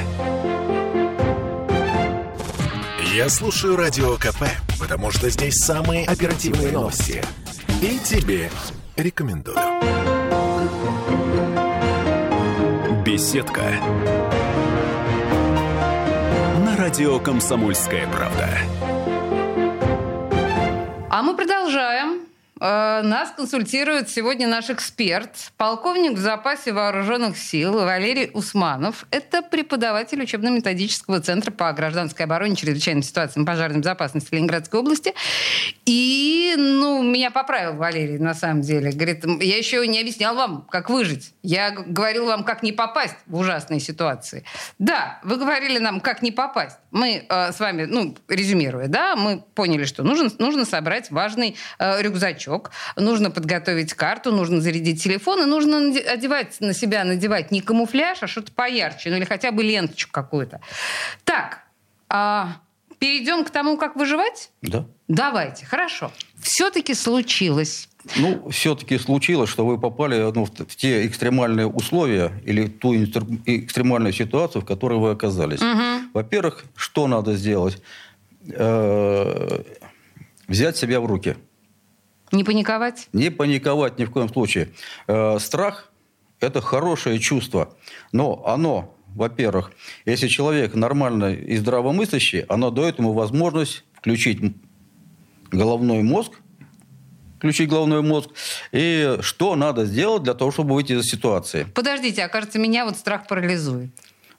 Я 3.15 3.29
слушаю 3.29 3.77
Радио 3.77 4.17
КП, 4.17 4.43
потому 4.77 5.09
что 5.09 5.29
здесь 5.29 5.55
самые 5.55 6.05
оперативные 6.05 6.73
новости. 6.73 7.23
И 7.81 7.97
тебе 7.99 8.51
рекомендую. 8.97 9.55
Беседка. 13.05 13.61
На 16.65 16.75
радио 16.75 17.21
«Комсомольская 17.21 18.05
правда». 18.07 18.49
А 21.09 21.21
мы 21.21 21.37
продолжаем. 21.37 22.18
Э, 22.59 23.01
нас 23.03 23.31
консультирует 23.31 24.09
сегодня 24.09 24.47
наш 24.47 24.69
эксперт, 24.69 25.51
полковник 25.55 26.13
в 26.13 26.19
запасе 26.19 26.73
вооруженных 26.73 27.37
сил 27.37 27.73
Валерий 27.73 28.31
Усманов. 28.33 29.05
Это 29.11 29.41
преподаватель 29.41 30.21
учебно-методического 30.21 31.21
центра 31.21 31.51
по 31.51 31.71
гражданской 31.71 32.25
обороне, 32.25 32.55
чрезвычайным 32.55 33.01
ситуациям 33.01 33.45
пожарной 33.45 33.79
безопасности 33.79 34.33
Ленинградской 34.33 34.79
области. 34.79 35.13
И, 35.85 36.55
ну, 36.57 37.01
меня 37.01 37.31
поправил 37.31 37.75
Валерий, 37.75 38.17
на 38.17 38.33
самом 38.33 38.61
деле. 38.61 38.91
Говорит, 38.91 39.23
я 39.41 39.57
еще 39.57 39.85
не 39.87 39.99
объяснял 39.99 40.35
вам, 40.35 40.67
как 40.69 40.89
выжить. 40.89 41.33
Я 41.43 41.71
говорил 41.71 42.25
вам, 42.25 42.43
как 42.43 42.61
не 42.61 42.73
попасть 42.73 43.15
в 43.25 43.37
ужасные 43.37 43.79
ситуации. 43.79 44.43
Да, 44.79 45.19
вы 45.23 45.37
говорили 45.37 45.79
нам, 45.79 46.01
как 46.01 46.21
не 46.21 46.31
попасть. 46.31 46.77
Мы 46.91 47.25
э, 47.29 47.51
с 47.53 47.59
вами, 47.59 47.85
ну, 47.85 48.17
резюмируя, 48.27 48.87
да, 48.87 49.15
мы 49.15 49.43
поняли, 49.55 49.85
что 49.85 50.03
нужно, 50.03 50.29
нужно 50.39 50.65
собрать 50.65 51.09
важный 51.11 51.55
э, 51.77 52.01
рюкзачок 52.01 52.48
значок, 52.49 52.71
нужно 52.95 53.31
подготовить 53.31 53.93
карту, 53.93 54.31
нужно 54.31 54.61
зарядить 54.61 55.03
телефон, 55.03 55.43
и 55.43 55.45
нужно 55.45 55.77
одевать 56.11 56.59
на 56.59 56.73
себя, 56.73 57.03
надевать 57.03 57.51
не 57.51 57.61
камуфляж, 57.61 58.23
а 58.23 58.27
что-то 58.27 58.51
поярче, 58.51 59.09
ну 59.09 59.17
или 59.17 59.25
хотя 59.25 59.51
бы 59.51 59.63
ленточку 59.63 60.11
какую-то. 60.11 60.59
Так, 61.23 61.59
а, 62.09 62.57
перейдем 62.99 63.43
к 63.43 63.49
тому, 63.49 63.77
как 63.77 63.95
выживать? 63.95 64.51
Да. 64.61 64.85
Давайте, 65.07 65.65
хорошо. 65.65 66.11
Все-таки 66.41 66.93
случилось. 66.93 67.89
Ну, 68.15 68.49
все-таки 68.49 68.97
случилось, 68.97 69.49
что 69.49 69.65
вы 69.65 69.77
попали 69.77 70.31
ну, 70.33 70.45
в, 70.45 70.49
в 70.49 70.75
те 70.75 71.05
экстремальные 71.05 71.67
условия 71.67 72.31
или 72.45 72.67
ту 72.67 72.95
экстремальную 72.95 74.13
ситуацию, 74.13 74.61
в 74.61 74.65
которой 74.65 74.99
вы 74.99 75.11
оказались. 75.11 75.61
Угу. 75.61 76.11
Во-первых, 76.13 76.63
что 76.75 77.07
надо 77.07 77.35
сделать? 77.35 77.77
Э-э- 78.47 79.63
взять 80.47 80.77
себя 80.77 80.99
в 80.99 81.05
руки– 81.05 81.35
не 82.31 82.43
паниковать? 82.43 83.07
Не 83.13 83.29
паниковать 83.29 83.99
ни 83.99 84.05
в 84.05 84.11
коем 84.11 84.29
случае. 84.29 84.69
Э, 85.07 85.37
страх– 85.39 85.91
это 86.39 86.61
хорошее 86.61 87.19
чувство, 87.19 87.73
но 88.11 88.43
оно, 88.45 88.95
во-первых, 89.15 89.71
если 90.05 90.27
человек 90.27 90.75
нормально 90.75 91.33
и 91.33 91.57
здравомыслящий, 91.57 92.41
оно 92.41 92.71
дает 92.71 92.99
ему 92.99 93.13
возможность 93.13 93.83
включить 93.93 94.39
головной 95.51 96.03
мозг, 96.03 96.33
включить 97.37 97.69
головной 97.69 98.01
мозг. 98.01 98.29
И 98.71 99.17
что 99.21 99.55
надо 99.55 99.85
сделать 99.85 100.23
для 100.23 100.33
того, 100.33 100.51
чтобы 100.51 100.75
выйти 100.75 100.93
из 100.93 101.05
ситуации? 101.05 101.65
Подождите, 101.73 102.23
а 102.23 102.29
кажется, 102.29 102.59
меня 102.59 102.85
вот 102.85 102.97
страх 102.97 103.27
парализует. 103.27 103.89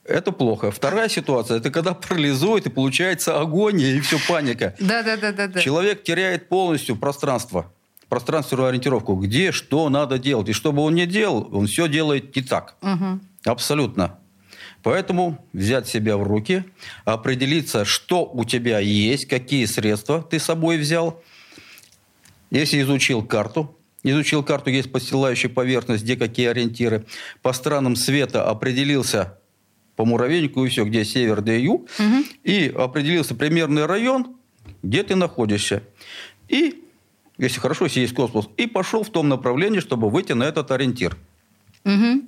Это 0.05 0.33
плохо. 0.33 0.71
Вторая 0.71 1.09
ситуация– 1.09 1.57
это 1.59 1.71
когда 1.71 1.95
парализует 1.95 2.67
и 2.67 2.71
получается 2.71 3.39
агония, 3.39 3.95
и 3.95 4.01
все 4.01 4.19
паника. 4.29 4.75
Да, 4.81 5.03
да, 5.03 5.17
да, 5.17 5.47
да. 5.47 5.61
Человек 5.61 6.03
теряет 6.03 6.49
полностью 6.49 6.97
пространство 6.97 7.73
пространственную 8.11 8.69
ориентировку, 8.69 9.14
где 9.14 9.52
что 9.52 9.88
надо 9.88 10.19
делать. 10.19 10.49
И 10.50 10.52
что 10.52 10.73
бы 10.73 10.83
он 10.83 10.95
ни 10.95 11.07
делал, 11.07 11.49
он 11.52 11.67
все 11.69 11.88
делает 11.88 12.37
не 12.37 12.43
так. 12.43 12.75
Угу. 12.83 13.21
Абсолютно. 13.45 14.19
Поэтому 14.83 15.47
взять 15.52 15.88
себя 15.88 16.17
в 16.17 16.23
руки, 16.25 16.64
определиться, 17.05 17.85
что 17.85 18.25
у 18.25 18.45
тебя 18.45 18.81
есть, 18.81 19.26
какие 19.26 19.64
средства 19.67 20.23
ты 20.23 20.38
с 20.38 20.45
собой 20.45 20.79
взял. 20.79 21.23
Если 22.50 22.81
изучил 22.81 23.23
карту, 23.23 23.76
изучил 24.02 24.43
карту, 24.43 24.71
есть 24.71 24.90
постилающая 24.90 25.49
поверхность, 25.49 26.02
где 26.02 26.17
какие 26.17 26.49
ориентиры. 26.49 27.07
По 27.43 27.52
странам 27.52 27.95
света 27.95 28.49
определился 28.49 29.38
по 29.95 30.05
муравейнику 30.05 30.64
и 30.64 30.69
все, 30.69 30.85
где 30.85 31.05
север, 31.05 31.43
где 31.43 31.61
юг. 31.61 31.88
Угу. 31.99 32.25
И 32.43 32.75
определился 32.76 33.37
примерный 33.37 33.87
район, 33.87 34.37
где 34.83 35.05
ты 35.05 35.14
находишься. 35.14 35.85
И 36.49 36.83
если 37.41 37.61
хорошо, 37.61 37.85
если 37.87 38.01
есть 38.01 38.15
космос, 38.15 38.49
и 38.57 38.67
пошел 38.67 39.03
в 39.03 39.11
том 39.11 39.29
направлении, 39.29 39.81
чтобы 39.81 40.11
выйти 40.11 40.33
на 40.33 40.45
этот 40.45 40.71
ориентир. 40.71 41.17
Угу. 41.85 42.23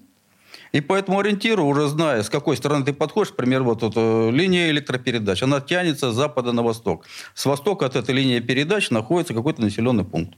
И 0.72 0.80
по 0.80 0.94
этому 0.94 1.18
ориентиру, 1.20 1.66
уже 1.66 1.86
зная, 1.88 2.22
с 2.22 2.30
какой 2.30 2.56
стороны 2.56 2.84
ты 2.84 2.94
подходишь, 2.94 3.30
например, 3.30 3.62
вот 3.62 3.82
эта 3.82 4.30
линия 4.30 4.70
электропередач, 4.70 5.42
она 5.42 5.60
тянется 5.60 6.12
с 6.12 6.14
запада 6.14 6.52
на 6.52 6.62
восток. 6.62 7.04
С 7.34 7.44
востока 7.44 7.86
от 7.86 7.96
этой 7.96 8.14
линии 8.14 8.40
передач 8.40 8.90
находится 8.90 9.34
какой-то 9.34 9.60
населенный 9.60 10.04
пункт. 10.04 10.34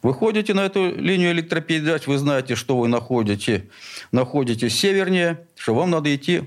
Выходите 0.00 0.54
на 0.54 0.64
эту 0.64 0.96
линию 0.96 1.30
электропередач, 1.32 2.06
вы 2.06 2.18
знаете, 2.18 2.56
что 2.56 2.78
вы 2.78 2.88
находите, 2.88 3.68
находитесь 4.10 4.76
севернее, 4.76 5.46
что 5.54 5.74
вам 5.74 5.90
надо 5.90 6.14
идти 6.14 6.42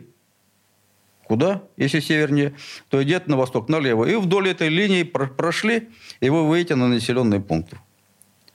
Куда? 1.28 1.64
Если 1.76 2.00
севернее, 2.00 2.56
то 2.90 3.02
идет 3.02 3.28
на 3.28 3.36
восток, 3.36 3.68
налево. 3.68 4.06
И 4.06 4.16
вдоль 4.16 4.50
этой 4.50 4.70
линии 4.70 5.04
прошли, 5.04 5.90
и 6.20 6.30
вы 6.30 6.48
выйдете 6.48 6.76
на 6.76 6.88
населенные 6.88 7.42
пункты. 7.42 7.80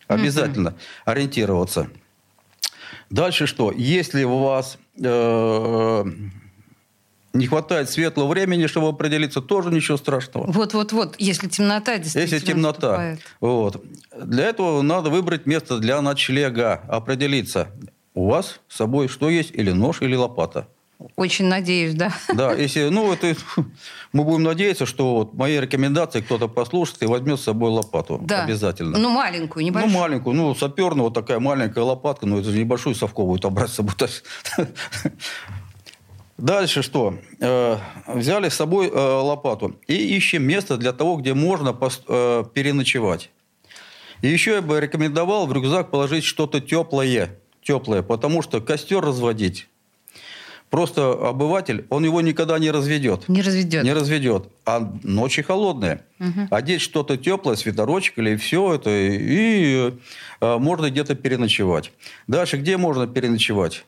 Обязательно 0.07 0.69
mm-hmm. 0.69 1.03
ориентироваться. 1.05 1.91
Дальше 3.11 3.47
что? 3.47 3.73
Если 3.73 4.23
у 4.23 4.39
вас 4.39 4.79
э, 5.03 6.05
не 7.33 7.47
хватает 7.47 7.91
светлого 7.91 8.29
времени, 8.29 8.67
чтобы 8.67 8.89
определиться, 8.89 9.41
тоже 9.41 9.71
ничего 9.71 9.97
страшного. 9.97 10.50
Вот-вот-вот, 10.50 11.17
если 11.19 11.49
темнота 11.49 11.99
действительно 11.99 12.35
Если 12.35 12.47
темнота. 12.47 13.17
Вот. 13.41 13.85
Для 14.17 14.47
этого 14.47 14.83
надо 14.83 15.11
выбрать 15.11 15.47
место 15.47 15.79
для 15.79 16.00
ночлега, 16.00 16.83
определиться. 16.89 17.69
У 18.15 18.29
вас 18.29 18.61
с 18.69 18.77
собой 18.77 19.09
что 19.09 19.29
есть? 19.29 19.50
Или 19.53 19.73
нож, 19.73 20.03
или 20.03 20.15
лопата. 20.15 20.69
Очень 21.16 21.47
надеюсь, 21.47 21.95
да. 21.95 22.12
Да, 22.35 22.52
если, 22.52 22.88
ну, 22.88 23.12
это, 23.12 23.35
мы 24.12 24.25
будем 24.25 24.42
надеяться, 24.42 24.85
что 24.85 25.14
вот 25.16 25.35
мои 25.35 25.59
рекомендации 25.59 26.21
кто-то 26.21 26.49
послушает 26.49 27.02
и 27.02 27.07
возьмет 27.07 27.40
с 27.40 27.45
собой 27.45 27.71
лопату. 27.71 28.19
Да. 28.23 28.45
Обязательно. 28.45 28.99
Ну, 28.99 29.09
маленькую, 29.11 29.64
небольшую. 29.64 29.92
Ну, 29.92 29.99
маленькую. 29.99 30.37
Ну, 30.37 30.54
саперная 30.54 31.04
вот 31.04 31.14
такая 31.14 31.40
маленькая 31.40 31.85
лопатка, 31.85 32.26
ну, 32.26 32.38
это 32.38 32.50
же 32.50 32.59
небольшую 32.59 32.95
совковую 32.95 33.38
там 33.38 33.54
брать 33.54 33.71
с 33.71 33.75
собой. 33.75 33.95
Дальше 36.37 36.83
что? 36.83 37.14
Э, 37.40 37.78
взяли 38.07 38.49
с 38.49 38.54
собой 38.54 38.88
э, 38.88 38.99
лопату 38.99 39.78
и 39.87 39.95
ищем 39.95 40.42
место 40.42 40.78
для 40.78 40.92
того, 40.92 41.16
где 41.16 41.35
можно 41.35 41.76
э, 42.09 42.45
переночевать. 42.54 43.30
И 44.23 44.28
еще 44.28 44.52
я 44.52 44.62
бы 44.62 44.80
рекомендовал 44.80 45.47
в 45.47 45.52
рюкзак 45.52 45.90
положить 45.90 46.25
что-то 46.25 46.61
теплое, 46.61 47.38
теплое, 47.62 48.02
потому 48.02 48.42
что 48.42 48.61
костер 48.61 49.00
разводить 49.00 49.70
просто 50.71 51.12
обыватель, 51.12 51.85
он 51.91 52.05
его 52.05 52.21
никогда 52.21 52.59
не 52.59 52.71
разведет. 52.71 53.29
Не 53.29 53.43
разведет. 53.43 53.85
Не 53.85 53.93
разведет. 53.93 54.49
А 54.65 54.93
ночи 55.03 55.43
холодные. 55.43 56.05
Мгм. 56.19 56.49
Одеть 56.50 56.81
что-то 56.81 57.17
теплое, 57.17 57.57
свитерочек 57.57 58.19
или 58.19 58.37
все 58.37 58.75
это, 58.75 58.91
и 58.91 59.93
э, 60.41 60.57
можно 60.59 60.91
где-то 60.91 61.15
переночевать. 61.17 61.93
Дальше, 62.27 62.57
где 62.57 62.77
можно 62.77 63.07
переночевать? 63.07 63.85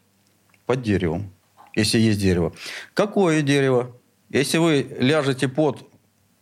Под 0.67 0.83
деревом, 0.83 1.31
если 1.75 1.99
есть 1.99 2.21
дерево. 2.21 2.53
Какое 2.95 3.43
дерево? 3.43 3.97
Если 4.31 4.59
вы 4.59 4.87
ляжете 4.99 5.49
под 5.49 5.85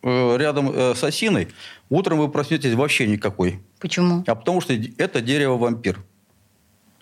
э, 0.03 0.37
рядом 0.39 0.71
э, 0.71 0.95
с 0.95 1.03
осиной, 1.03 1.49
утром 1.89 2.19
вы 2.19 2.29
проснетесь 2.29 2.75
вообще 2.75 3.07
никакой. 3.07 3.61
Почему? 3.79 4.25
А 4.27 4.35
потому 4.35 4.61
что 4.61 4.75
это 4.99 5.21
дерево 5.21 5.57
вампир. 5.57 6.01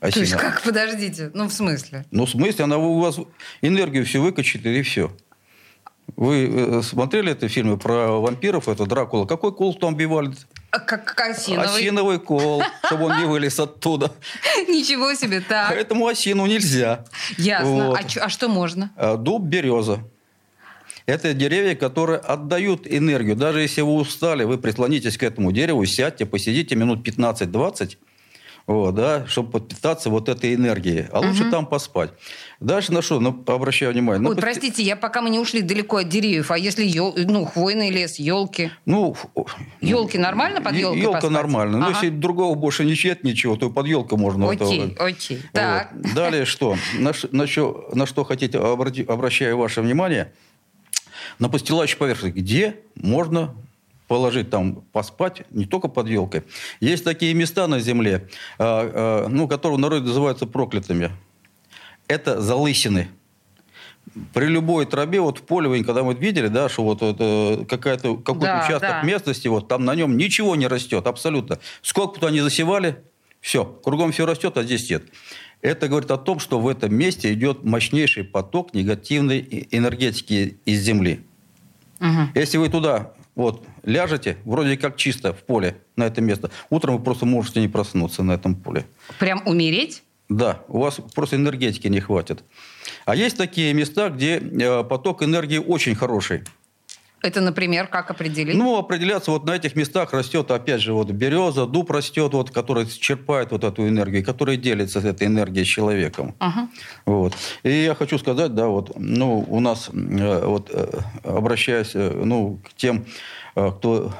То 0.01 0.07
есть 0.07 0.19
Осина. 0.19 0.39
как, 0.39 0.63
подождите, 0.63 1.31
ну 1.35 1.49
в 1.49 1.53
смысле? 1.53 2.05
Ну, 2.11 2.25
в 2.25 2.31
смысле, 2.31 2.65
она 2.65 2.77
у 2.77 3.01
вас 3.01 3.19
энергию 3.63 4.05
все 4.07 4.21
выкачает, 4.21 4.65
и 4.65 4.83
все. 4.83 5.11
Вы 6.17 6.49
э, 6.51 6.83
смотрели 6.83 7.33
это 7.33 7.49
фильмы 7.49 7.79
про 7.79 8.21
вампиров, 8.21 8.69
это 8.69 8.87
Дракула? 8.87 9.27
Какой 9.27 9.53
кол 9.53 9.75
там 9.75 9.95
убивали? 9.95 10.33
А 10.71 10.79
как, 10.79 11.19
осиновый? 11.21 11.69
Осиновый 11.69 12.19
кол, 12.21 12.63
чтобы 12.87 13.07
он 13.07 13.19
не 13.19 13.25
вылез 13.27 13.59
оттуда. 13.59 14.13
Ничего 14.69 15.15
себе, 15.15 15.41
так. 15.41 15.71
Поэтому 15.71 16.07
осину 16.07 16.47
нельзя. 16.47 17.05
Ясно. 17.37 17.89
Вот. 17.89 17.99
А, 17.99 18.25
а 18.25 18.29
что 18.29 18.49
можно? 18.49 18.93
А 18.97 19.17
Дуб, 19.17 19.43
береза. 19.43 20.01
Это 21.07 21.33
деревья, 21.33 21.75
которые 21.75 22.19
отдают 22.19 22.87
энергию. 22.87 23.35
Даже 23.35 23.61
если 23.61 23.81
вы 23.81 23.95
устали, 23.95 24.45
вы 24.45 24.59
прислонитесь 24.59 25.17
к 25.17 25.23
этому 25.23 25.53
дереву, 25.53 25.85
сядьте, 25.87 26.27
посидите 26.27 26.77
минут 26.77 27.07
15-20, 27.07 27.97
вот, 28.69 28.95
да, 28.95 29.27
чтобы 29.27 29.51
подпитаться 29.51 30.11
вот 30.11 30.29
этой 30.29 30.55
энергией. 30.55 31.07
А 31.11 31.21
лучше 31.21 31.51
там 31.51 31.65
поспать. 31.67 32.11
Дальше 32.61 32.93
на 32.93 33.01
что? 33.03 33.19
Ну, 33.19 33.43
обращаю 33.47 33.93
внимание. 33.93 34.21
на 34.23 34.29
Ой, 34.29 34.37
посте- 34.37 34.41
простите, 34.41 34.83
я 34.83 34.95
пока 34.95 35.23
мы 35.23 35.31
не 35.31 35.39
ушли 35.39 35.63
далеко 35.63 35.97
от 35.97 36.09
деревьев, 36.11 36.51
а 36.51 36.59
если 36.59 36.85
ел- 36.85 37.15
ну, 37.17 37.47
хвойный 37.47 37.89
лес, 37.91 38.19
елки? 38.19 38.71
Ну, 38.85 39.17
Елки 39.81 40.19
нормально 40.19 40.61
под 40.61 40.75
елкой 40.75 41.01
Елка 41.01 41.15
поспать? 41.15 41.31
нормально. 41.33 41.79
Но 41.79 41.87
Ага. 41.87 41.95
если 41.95 42.11
другого 42.11 42.55
больше 42.55 42.85
не 42.85 42.95
нет 43.03 43.25
ничего, 43.25 43.57
то 43.57 43.71
под 43.71 43.87
елку 43.87 44.17
можно. 44.19 44.51
Окей, 44.51 44.95
вот. 44.97 45.01
окей. 45.01 45.41
Так. 45.53 45.91
Вот. 45.95 46.13
Далее 46.15 46.45
что? 46.45 46.77
На, 46.99 47.13
на, 47.33 47.47
чё- 47.47 47.89
на 47.95 48.05
что 48.07 48.25
хотите, 48.25 48.59
обрати- 48.59 49.05
обращаю 49.11 49.57
ваше 49.57 49.81
внимание. 49.81 50.33
На 51.39 51.49
постилающей 51.49 51.97
поверхности, 51.97 52.37
где 52.37 52.77
можно 52.97 53.55
положить 54.09 54.51
там, 54.51 54.83
поспать, 54.93 55.43
не 55.51 55.67
только 55.67 55.89
под 55.89 56.09
елкой. 56.09 56.43
Есть 56.81 57.05
такие 57.05 57.35
места 57.35 57.67
на 57.69 57.79
земле, 57.79 58.29
а, 58.59 59.27
а, 59.27 59.29
ну, 59.29 59.47
которые 59.47 59.77
в 59.77 59.81
народе 59.81 60.07
называются 60.07 60.47
проклятыми. 60.47 61.13
Это 62.09 62.41
залысины. 62.41 63.09
При 64.33 64.47
любой 64.47 64.87
траве, 64.87 65.21
вот 65.21 65.39
в 65.39 65.43
поле, 65.43 65.69
вы 65.69 65.85
когда 65.85 66.03
мы 66.03 66.15
видели, 66.15 66.49
да, 66.49 66.71
что 66.71 66.83
вот 66.83 67.03
это 67.03 67.67
какая-то, 67.69 68.17
какой-то 68.17 68.47
Да, 68.47 68.65
участок 68.65 68.89
да. 68.89 69.03
местности, 69.03 69.47
вот 69.49 69.69
там 69.69 69.85
на 69.85 69.95
нем 69.95 70.17
ничего 70.17 70.57
не 70.57 70.67
растет, 70.67 71.07
абсолютно. 71.07 71.59
Сколько 71.83 72.15
бы 72.15 72.15
туда 72.15 72.31
ни 72.33 72.41
засевали, 72.41 72.97
все, 73.43 73.65
кругом 73.67 74.13
все 74.13 74.25
растет, 74.25 74.57
а 74.57 74.63
здесь 74.63 74.89
нет. 74.89 75.05
Это 75.61 75.89
говорит 75.89 76.11
о 76.11 76.17
том, 76.17 76.39
что 76.39 76.59
в 76.59 76.69
этом 76.69 76.95
месте 76.95 77.33
идет 77.35 77.65
мощнейший 77.65 78.25
поток 78.25 78.73
негативной 78.73 79.69
энергетики 79.71 80.59
из 80.65 80.81
земли. 80.81 81.27
Мгм. 82.01 82.31
Если 82.35 82.57
вы 82.57 82.71
туда 82.71 83.13
вот 83.39 83.65
ляжете, 83.85 84.37
вроде 84.45 84.77
как 84.77 84.97
чисто 84.97 85.33
в 85.33 85.45
поле 85.45 85.77
на 85.97 86.05
это 86.05 86.21
место, 86.21 86.51
утром 86.71 86.99
вы 86.99 87.03
просто 87.03 87.25
можете 87.25 87.61
не 87.61 87.69
проснуться 87.69 88.23
на 88.23 88.33
этом 88.33 88.57
поле. 88.57 88.85
Прям 89.19 89.43
умереть? 89.47 90.03
Да, 90.29 90.61
у 90.69 90.81
вас 90.81 91.01
просто 91.15 91.37
энергетики 91.37 91.87
не 91.87 92.01
хватит. 92.01 92.43
А 93.07 93.15
есть 93.15 93.39
такие 93.39 93.73
места, 93.73 94.11
где 94.11 94.39
э, 94.39 94.85
поток 94.85 95.23
энергии 95.23 95.59
очень 95.59 95.95
хороший. 95.95 96.43
Это, 97.21 97.41
например, 97.41 97.89
как 97.89 98.11
определить? 98.11 98.55
Ну, 98.55 98.79
определяться 98.79 99.33
вот 99.33 99.45
на 99.45 99.57
этих 99.57 99.75
местах 99.75 100.13
растет, 100.13 100.51
опять 100.51 100.81
же, 100.81 100.93
вот 100.93 101.11
береза, 101.11 101.67
дуб 101.67 101.91
растет, 101.91 102.33
вот, 102.33 102.51
который 102.51 102.87
черпает 102.87 103.51
вот 103.51 103.65
эту 103.65 103.89
энергию, 103.89 104.25
который 104.25 104.57
делится 104.57 105.01
этой 105.01 105.27
энергией 105.27 105.65
с 105.65 105.69
человеком. 105.69 106.35
Ага. 106.39 106.69
Вот. 107.07 107.35
И 107.65 107.71
я 107.71 107.95
хочу 107.95 108.19
сказать, 108.19 108.55
да, 108.55 108.69
вот, 108.69 108.93
ну, 108.97 109.45
у 109.49 109.59
нас, 109.59 109.91
э, 109.93 110.47
вот, 110.47 110.71
э, 110.73 111.01
обращаясь, 111.25 111.91
э, 111.95 112.23
ну, 112.25 112.61
к 112.65 112.75
тем, 112.75 113.07
кто 113.55 114.13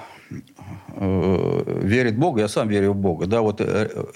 верит 0.95 2.15
в 2.15 2.19
Бога, 2.19 2.43
я 2.43 2.49
сам 2.49 2.69
верю 2.69 2.93
в 2.93 2.97
Бога, 2.97 3.27
да, 3.27 3.41
вот 3.41 3.63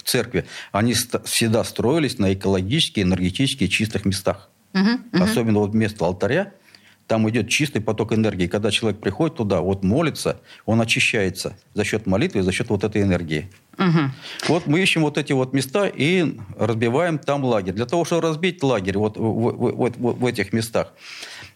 церкви, 0.04 0.44
они 0.72 0.92
всегда 0.92 1.64
строились 1.64 2.18
на 2.18 2.34
экологически, 2.34 3.00
энергетически 3.00 3.66
чистых 3.68 4.04
местах. 4.04 4.50
Мгм. 4.74 5.04
Особенно 5.12 5.60
вот 5.60 5.70
вместо 5.70 6.04
алтаря, 6.04 6.52
там 7.06 7.28
идет 7.28 7.48
чистый 7.48 7.80
поток 7.80 8.12
энергии. 8.12 8.46
Когда 8.46 8.70
человек 8.70 9.00
приходит 9.00 9.36
туда, 9.36 9.60
вот 9.60 9.82
молится, 9.84 10.40
он 10.66 10.80
очищается 10.80 11.56
за 11.74 11.84
счет 11.84 12.06
молитвы, 12.06 12.42
за 12.42 12.52
счет 12.52 12.68
вот 12.70 12.84
этой 12.84 13.02
энергии. 13.02 13.50
Мгм. 13.78 14.12
Вот 14.48 14.66
мы 14.66 14.80
ищем 14.80 15.02
вот 15.02 15.18
эти 15.18 15.32
вот 15.32 15.52
места 15.52 15.86
и 15.86 16.36
разбиваем 16.58 17.18
там 17.18 17.44
лагерь. 17.44 17.74
Для 17.74 17.86
того, 17.86 18.04
чтобы 18.04 18.22
разбить 18.22 18.62
лагерь 18.62 18.98
вот 18.98 19.16
в, 19.16 19.20
в- 19.22 19.90
в- 19.98 20.20
в- 20.20 20.26
этих 20.26 20.52
местах, 20.52 20.92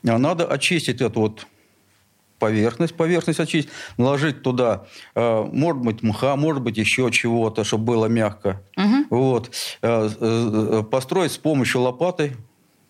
надо 0.02 0.46
очистить 0.46 1.00
эту 1.00 1.20
вот 1.20 1.46
поверхность, 2.38 2.94
поверхность 2.94 3.40
очистить, 3.40 3.72
наложить 3.96 4.42
туда, 4.42 4.84
э, 5.14 5.42
может 5.52 5.82
быть, 5.82 6.02
мха, 6.02 6.36
может 6.36 6.62
быть, 6.62 6.76
еще 6.76 7.10
чего-то, 7.10 7.64
чтобы 7.64 7.84
было 7.84 8.06
мягко. 8.06 8.62
Мгм. 8.76 9.06
Вот. 9.08 9.50
Э, 9.82 10.10
э, 10.20 10.82
Построить 10.90 11.32
с 11.32 11.38
помощью 11.38 11.80
лопаты 11.80 12.36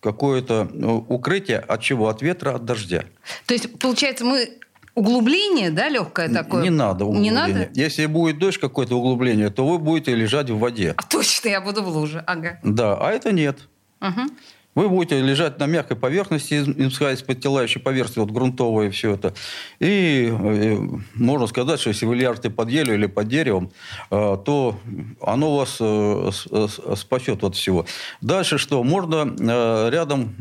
какое-то 0.06 0.68
э, 0.72 0.86
укрытие 1.08 1.58
от 1.58 1.80
чего? 1.82 2.08
От 2.08 2.22
ветра, 2.22 2.54
от 2.54 2.64
дождя. 2.64 3.04
То 3.46 3.54
есть, 3.54 3.76
получается, 3.80 4.24
мы 4.24 4.48
углубление, 4.94 5.70
да, 5.70 5.88
легкое 5.88 6.28
такое? 6.28 6.62
Не 6.62 6.70
надо 6.70 7.04
Не 7.04 7.10
углубления. 7.10 7.32
надо? 7.34 7.68
Если 7.74 8.06
будет 8.06 8.38
дождь, 8.38 8.58
какое-то 8.60 8.96
углубление, 8.96 9.50
то 9.50 9.66
вы 9.66 9.78
будете 9.78 10.14
лежать 10.14 10.48
в 10.48 10.58
воде. 10.58 10.94
А 10.96 11.02
точно, 11.02 11.48
я 11.48 11.60
буду 11.60 11.82
в 11.82 11.88
луже. 11.88 12.22
Ага. 12.26 12.60
Да, 12.62 12.96
а 13.00 13.10
это 13.10 13.32
нет. 13.32 13.58
Мгм. 14.00 14.30
Вы 14.76 14.88
будете 14.90 15.20
лежать 15.22 15.58
на 15.58 15.66
мягкой 15.66 15.96
поверхности, 15.96 16.62
исходя 16.76 17.12
из 17.12 17.22
подтилающей 17.22 17.80
поверхности, 17.80 18.18
вот 18.20 18.30
грунтовое 18.30 18.90
все 18.90 19.14
это. 19.14 19.32
И 19.80 20.28
э, 20.30 20.78
можно 21.14 21.46
сказать, 21.48 21.80
что 21.80 21.88
если 21.90 22.04
вы 22.06 22.14
ляжете 22.14 22.50
под 22.50 22.68
елью 22.70 22.94
или 22.94 23.06
под 23.06 23.26
деревом, 23.26 23.70
э, 24.10 24.36
то 24.44 24.78
оно 25.20 25.56
вас 25.56 25.78
э, 25.80 26.30
с- 26.30 26.46
э, 26.50 26.94
спасет 26.94 27.42
от 27.42 27.56
всего. 27.56 27.86
Дальше 28.20 28.58
что? 28.58 28.84
Можно 28.84 29.34
э, 29.38 29.90
рядом, 29.90 30.36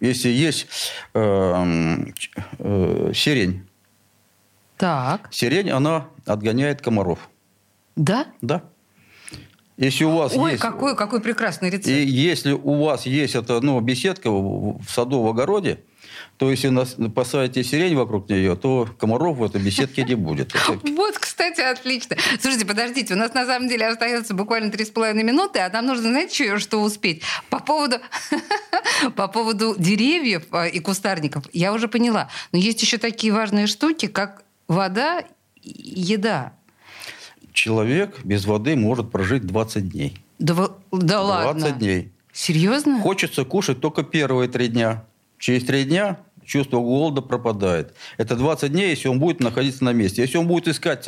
если 0.00 0.30
есть 0.30 0.66
э, 1.12 2.04
э, 2.58 3.12
сирень, 3.14 3.62
Так. 4.78 5.28
сирень, 5.30 5.70
она 5.70 6.06
отгоняет 6.26 6.80
комаров. 6.80 7.18
Да? 7.96 8.26
Да. 8.40 8.62
Если 9.76 10.04
у 10.04 10.16
вас 10.16 10.32
Ой, 10.36 10.52
есть... 10.52 10.62
какой, 10.62 10.96
какой 10.96 11.20
прекрасный 11.20 11.68
рецепт. 11.68 11.88
И 11.88 12.04
если 12.04 12.52
у 12.52 12.84
вас 12.84 13.06
есть 13.06 13.34
эта 13.34 13.60
ну, 13.60 13.80
беседка 13.80 14.30
в 14.30 14.84
саду, 14.88 15.20
в 15.20 15.28
огороде, 15.28 15.80
то 16.36 16.50
если 16.50 16.70
посадите 17.08 17.64
сирень 17.64 17.96
вокруг 17.96 18.28
нее, 18.28 18.56
то 18.56 18.88
комаров 18.98 19.38
в 19.38 19.44
этой 19.44 19.60
беседке 19.60 20.04
не 20.04 20.14
будет. 20.14 20.52
Вот, 21.04 21.18
кстати, 21.18 21.60
отлично. 21.60 22.16
Слушайте, 22.40 22.66
подождите, 22.66 23.14
у 23.14 23.16
нас 23.16 23.34
на 23.34 23.46
самом 23.46 23.68
деле 23.68 23.88
остается 23.88 24.34
буквально 24.34 24.70
три 24.70 24.84
с 24.84 24.90
половиной 24.90 25.22
минуты, 25.24 25.58
а 25.58 25.70
нам 25.70 25.86
нужно, 25.86 26.10
знаете, 26.10 26.34
что, 26.34 26.58
что 26.58 26.82
успеть? 26.82 27.22
По 27.50 27.58
поводу, 27.58 27.96
по 29.16 29.28
поводу 29.28 29.74
деревьев 29.76 30.44
а, 30.50 30.66
и 30.66 30.78
кустарников 30.80 31.44
я 31.52 31.72
уже 31.72 31.88
поняла. 31.88 32.30
Но 32.52 32.58
есть 32.58 32.80
еще 32.82 32.98
такие 32.98 33.32
важные 33.32 33.66
штуки, 33.66 34.06
как 34.06 34.44
вода 34.68 35.24
и 35.62 36.00
еда. 36.00 36.52
Человек 37.54 38.18
без 38.24 38.44
воды 38.44 38.76
может 38.76 39.10
прожить 39.10 39.46
20 39.46 39.88
дней. 39.88 40.18
Да, 40.38 40.54
да 40.90 41.22
20 41.22 41.22
ладно. 41.22 41.70
дней. 41.70 42.12
Серьезно? 42.32 43.00
Хочется 43.00 43.44
кушать 43.44 43.80
только 43.80 44.02
первые 44.02 44.48
три 44.48 44.66
дня. 44.66 45.04
Через 45.38 45.64
три 45.64 45.84
дня 45.84 46.18
чувство 46.44 46.80
голода 46.80 47.22
пропадает. 47.22 47.94
Это 48.18 48.34
20 48.34 48.72
дней, 48.72 48.90
если 48.90 49.06
он 49.06 49.20
будет 49.20 49.38
находиться 49.38 49.84
на 49.84 49.92
месте. 49.92 50.20
Если 50.22 50.36
он 50.36 50.48
будет 50.48 50.66
искать 50.66 51.06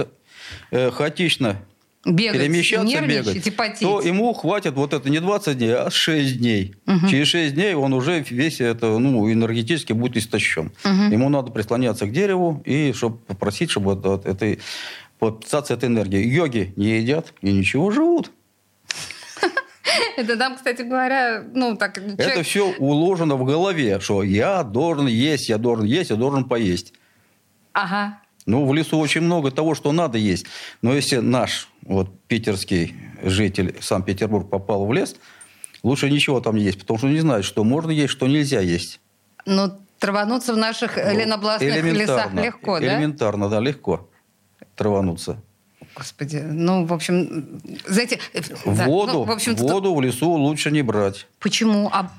э, 0.71 0.91
хаотично 0.93 1.61
Бегать, 2.05 2.41
перемещаться, 2.41 3.01
бегать, 3.03 3.45
и 3.45 3.51
потеть. 3.51 3.81
то 3.81 4.01
ему 4.01 4.33
хватит 4.33 4.75
вот 4.75 4.93
это 4.93 5.11
не 5.11 5.19
20 5.19 5.59
дней, 5.59 5.75
а 5.75 5.91
6 5.91 6.39
дней. 6.39 6.77
Мгм. 6.87 7.09
Через 7.09 7.27
6 7.27 7.55
дней 7.55 7.75
он 7.75 7.93
уже 7.93 8.21
весь 8.21 8.61
это, 8.61 8.97
ну, 8.99 9.31
энергетически 9.33 9.93
будет 9.93 10.17
истощен. 10.17 10.71
Мгм. 10.85 11.11
Ему 11.11 11.29
надо 11.29 11.51
прислоняться 11.51 12.07
к 12.07 12.13
дереву 12.13 12.63
и 12.65 12.93
чтобы 12.93 13.17
попросить, 13.17 13.73
чтобы 13.73 13.97
вот 13.97 14.25
этой, 14.25 14.61
подписаться 15.18 15.74
этой 15.74 15.88
энергией. 15.88 16.29
Йоги 16.29 16.72
не 16.76 16.98
едят 16.98 17.33
и 17.40 17.52
ничего 17.52 17.90
живут. 17.90 18.31
Это 20.16 20.37
там, 20.37 20.57
кстати 20.57 20.83
говоря, 20.83 21.44
ну 21.55 21.76
так... 21.76 21.98
Это 21.98 22.16
человек- 22.16 22.46
все 22.46 22.74
уложено 22.79 23.37
в 23.37 23.44
голове, 23.44 24.00
что 24.00 24.22
я 24.22 24.62
должен 24.62 25.07
есть, 25.07 25.48
я 25.48 25.59
должен 25.59 25.85
есть, 25.85 26.11
я 26.11 26.16
должен 26.16 26.44
поесть. 26.44 26.92
Ага. 27.72 28.20
Ну, 28.46 28.64
в 28.64 28.72
лесу 28.74 28.98
очень 28.98 29.22
много 29.22 29.50
того, 29.50 29.74
что 29.74 29.92
надо 29.92 30.18
есть. 30.18 30.46
Но 30.81 30.94
если 30.94 31.16
наш 31.16 31.68
вот, 31.83 32.09
питерский 32.29 32.94
житель 33.22 33.76
Санкт-Петербург 33.81 34.48
попал 34.48 34.87
в 34.87 34.92
лес, 34.92 35.16
Лучше 35.87 36.11
ничего 36.11 36.40
там 36.40 36.57
не 36.57 36.64
есть, 36.64 36.81
потому 36.81 36.98
что 36.98 37.07
не 37.07 37.20
знают, 37.20 37.46
что 37.46 37.62
можно 37.62 37.92
есть, 37.92 38.11
что 38.11 38.26
нельзя 38.26 38.61
есть. 38.61 38.98
Но 39.44 39.79
травануться 40.00 40.52
в 40.52 40.57
наших 40.57 40.96
ну, 40.96 41.16
ленобластных 41.16 41.85
лесах 41.85 42.35
легко, 42.35 42.81
да? 42.81 42.87
Элементарно, 42.87 43.48
да, 43.48 43.61
легко 43.61 44.09
травануться. 44.77 45.39
Господи, 45.97 46.37
ну, 46.37 46.85
в 46.85 46.93
общем, 46.93 47.61
знаете... 47.87 48.19
Воду, 48.65 49.07
да, 49.07 49.12
ну, 49.12 49.25
в, 49.25 49.31
общем, 49.31 49.57
воду 49.57 49.95
в 49.95 50.01
лесу 50.03 50.31
лучше 50.31 50.71
не 50.71 50.83
брать. 50.83 51.27
Почему? 51.39 51.89
А, 51.91 52.11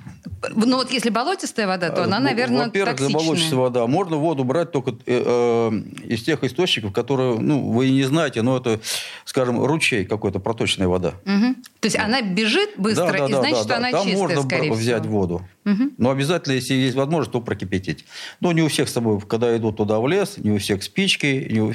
ну, 0.50 0.78
вот 0.78 0.92
если 0.92 1.10
болотистая 1.10 1.68
вода, 1.68 1.90
то 1.90 2.04
она, 2.04 2.20
наверное, 2.20 2.66
Во-первых, 2.66 2.98
токсичная. 2.98 3.24
болотистая 3.24 3.60
вода. 3.60 3.88
Можно 3.88 4.18
воду 4.18 4.44
брать 4.44 4.72
только 4.72 4.92
э, 4.92 4.96
э, 5.06 5.72
из 6.06 6.24
тех 6.24 6.44
источников, 6.44 6.92
которые, 6.92 7.38
ну, 7.38 7.72
вы 7.72 7.90
не 7.90 8.04
знаете, 8.04 8.42
но 8.42 8.58
это, 8.58 8.80
скажем, 9.26 9.64
ручей 9.64 10.06
какой-то, 10.06 10.40
проточная 10.40 10.88
вода. 10.88 11.14
Угу. 11.26 11.56
То 11.88 12.00
есть 12.00 12.06
она 12.06 12.22
бежит 12.22 12.72
быстро, 12.78 13.06
да, 13.06 13.18
да, 13.18 13.26
и 13.28 13.32
да, 13.32 13.40
значит, 13.40 13.56
да, 13.56 13.60
что 13.60 13.70
да. 13.70 13.78
она 13.78 13.92
Там 13.92 14.04
чистая, 14.04 14.20
можно 14.20 14.42
скорее 14.42 14.72
взять 14.74 15.04
всего. 15.04 15.20
воду. 15.20 15.48
Угу. 15.66 15.84
Но 15.98 16.10
обязательно, 16.10 16.54
если 16.54 16.74
есть 16.74 16.96
возможность, 16.96 17.32
то 17.32 17.40
прокипятить. 17.40 18.04
Но 18.42 18.52
не 18.52 18.62
у 18.62 18.68
всех 18.68 18.90
с 18.90 18.94
собой, 18.94 19.22
когда 19.22 19.56
идут 19.56 19.78
туда 19.78 20.00
в 20.00 20.08
лес, 20.08 20.38
не 20.38 20.52
у 20.52 20.58
всех 20.58 20.84
спички, 20.84 21.48
не 21.50 21.62
у... 21.62 21.74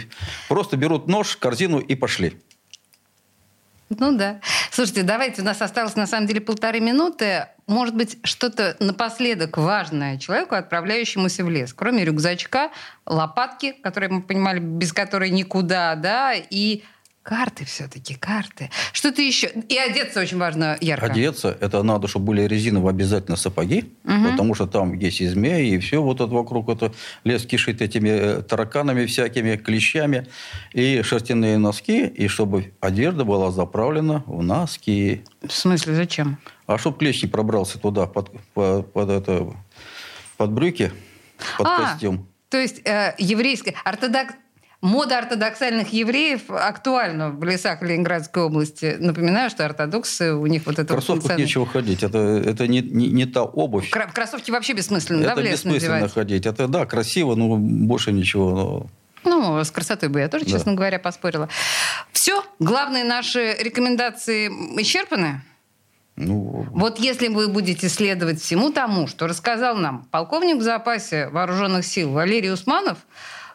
просто 0.48 0.76
берут 0.76 1.08
нож, 1.08 1.36
корзину 1.36 1.78
и 1.78 1.94
пошли. 1.94 2.34
Ну 3.88 4.16
да. 4.16 4.40
Слушайте, 4.70 5.02
давайте, 5.02 5.42
у 5.42 5.44
нас 5.44 5.62
осталось 5.62 5.96
на 5.96 6.06
самом 6.06 6.26
деле 6.26 6.40
полторы 6.40 6.80
минуты. 6.80 7.46
Может 7.66 7.94
быть, 7.94 8.18
что-то 8.22 8.76
напоследок 8.80 9.56
важное 9.56 10.18
человеку, 10.18 10.54
отправляющемуся 10.54 11.44
в 11.44 11.50
лес, 11.50 11.72
кроме 11.72 12.04
рюкзачка, 12.04 12.70
лопатки, 13.06 13.72
которые 13.82 14.10
мы 14.10 14.22
понимали, 14.22 14.58
без 14.58 14.92
которой 14.92 15.30
никуда, 15.30 15.94
да, 15.94 16.34
и 16.34 16.82
Карты 17.22 17.64
все-таки, 17.64 18.14
карты. 18.14 18.68
Что-то 18.92 19.22
еще. 19.22 19.46
И 19.68 19.78
одеться 19.78 20.20
очень 20.20 20.38
важно 20.38 20.76
ярко. 20.80 21.06
Одеться, 21.06 21.56
это 21.60 21.84
надо, 21.84 22.08
чтобы 22.08 22.26
были 22.26 22.42
резиновые 22.42 22.90
обязательно 22.90 23.36
сапоги, 23.36 23.92
угу. 24.04 24.30
потому 24.30 24.54
что 24.56 24.66
там 24.66 24.98
есть 24.98 25.20
и 25.20 25.28
змеи, 25.28 25.74
и 25.74 25.78
все 25.78 26.02
вот 26.02 26.16
это 26.16 26.32
вокруг. 26.32 26.68
Это 26.68 26.92
лес 27.22 27.46
кишит 27.46 27.80
этими 27.80 28.08
э, 28.08 28.42
тараканами 28.42 29.06
всякими, 29.06 29.54
клещами. 29.56 30.26
И 30.72 31.02
шерстяные 31.02 31.58
носки, 31.58 32.06
и 32.06 32.26
чтобы 32.26 32.72
одежда 32.80 33.24
была 33.24 33.52
заправлена 33.52 34.24
в 34.26 34.42
носки. 34.42 35.22
В 35.46 35.52
смысле, 35.52 35.94
зачем? 35.94 36.38
А 36.66 36.76
чтобы 36.76 36.98
клещ 36.98 37.22
не 37.22 37.28
пробрался 37.28 37.78
туда, 37.78 38.06
под, 38.06 38.32
под, 38.52 38.92
под, 38.92 39.10
это, 39.10 39.54
под 40.36 40.50
брюки, 40.50 40.90
под 41.56 41.66
а, 41.68 41.90
костюм. 41.92 42.26
То 42.48 42.58
есть 42.58 42.82
э, 42.84 43.14
еврейская, 43.18 43.74
ортодокс, 43.84 44.34
Мода 44.82 45.18
ортодоксальных 45.18 45.92
евреев 45.92 46.50
актуальна 46.50 47.30
в 47.30 47.44
лесах 47.44 47.82
Ленинградской 47.82 48.42
области. 48.42 48.96
Напоминаю, 48.98 49.48
что 49.48 49.64
ортодоксы, 49.64 50.34
у 50.34 50.44
них 50.46 50.66
вот 50.66 50.80
это... 50.80 50.94
В 50.94 50.96
кроссовках 50.96 51.30
вот 51.30 51.38
нечего 51.38 51.66
ходить. 51.66 52.02
Это, 52.02 52.18
это 52.18 52.66
не, 52.66 52.80
не, 52.80 53.06
не 53.06 53.26
та 53.26 53.44
обувь. 53.44 53.88
В 53.90 54.12
кроссовки 54.12 54.50
вообще 54.50 54.72
бессмысленно, 54.72 55.20
это 55.20 55.28
да, 55.28 55.34
в 55.36 55.38
лес 55.38 55.52
бессмысленно 55.52 55.92
надевать? 55.92 56.12
ходить. 56.12 56.46
Это, 56.46 56.66
да, 56.66 56.84
красиво, 56.84 57.36
но 57.36 57.56
больше 57.56 58.10
ничего. 58.10 58.90
Но... 59.24 59.54
Ну, 59.56 59.64
с 59.64 59.70
красотой 59.70 60.08
бы 60.08 60.18
я 60.18 60.28
тоже, 60.28 60.46
да. 60.46 60.50
честно 60.50 60.74
говоря, 60.74 60.98
поспорила. 60.98 61.48
Все, 62.10 62.44
главные 62.58 63.04
наши 63.04 63.54
рекомендации 63.60 64.48
исчерпаны? 64.80 65.42
Ну... 66.16 66.66
Вот 66.72 66.98
если 66.98 67.28
вы 67.28 67.46
будете 67.46 67.88
следовать 67.88 68.40
всему 68.40 68.72
тому, 68.72 69.06
что 69.06 69.28
рассказал 69.28 69.76
нам 69.76 70.08
полковник 70.10 70.56
в 70.56 70.62
запасе 70.62 71.28
вооруженных 71.28 71.86
сил 71.86 72.10
Валерий 72.10 72.52
Усманов, 72.52 72.98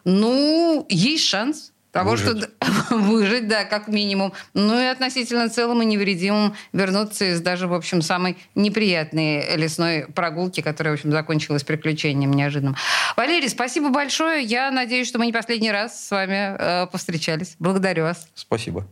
ну, 0.04 0.86
есть 0.88 1.24
шанс 1.24 1.72
того, 1.92 2.12
выжить. 2.12 2.44
что 2.44 2.48
выжить, 2.96 3.48
да, 3.48 3.64
как 3.64 3.88
минимум. 3.88 4.32
Ну 4.54 4.78
и 4.78 4.84
относительно 4.84 5.48
целым 5.48 5.82
и 5.82 5.84
невредимым 5.84 6.54
вернуться 6.72 7.32
из 7.32 7.40
даже, 7.40 7.66
в 7.66 7.74
общем, 7.74 8.02
самой 8.02 8.36
неприятной 8.54 9.56
лесной 9.56 10.06
прогулки, 10.14 10.60
которая, 10.60 10.94
в 10.94 10.98
общем, 10.98 11.10
закончилась 11.10 11.64
приключением 11.64 12.32
неожиданным. 12.32 12.76
Валерий, 13.16 13.48
спасибо 13.48 13.88
большое. 13.88 14.42
Я 14.42 14.70
надеюсь, 14.70 15.08
что 15.08 15.18
мы 15.18 15.26
не 15.26 15.32
последний 15.32 15.70
раз 15.70 16.06
с 16.06 16.10
вами 16.10 16.56
э, 16.58 16.86
повстречались. 16.86 17.56
Благодарю 17.58 18.04
вас. 18.04 18.28
Спасибо. 18.34 18.86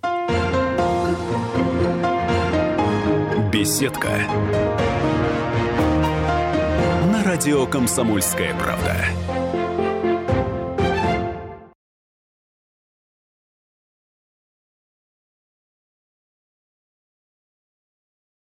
Беседка. 3.53 4.11
На 7.11 7.25
радио 7.25 7.67
«Комсомольская 7.67 8.55
правда». 8.55 8.97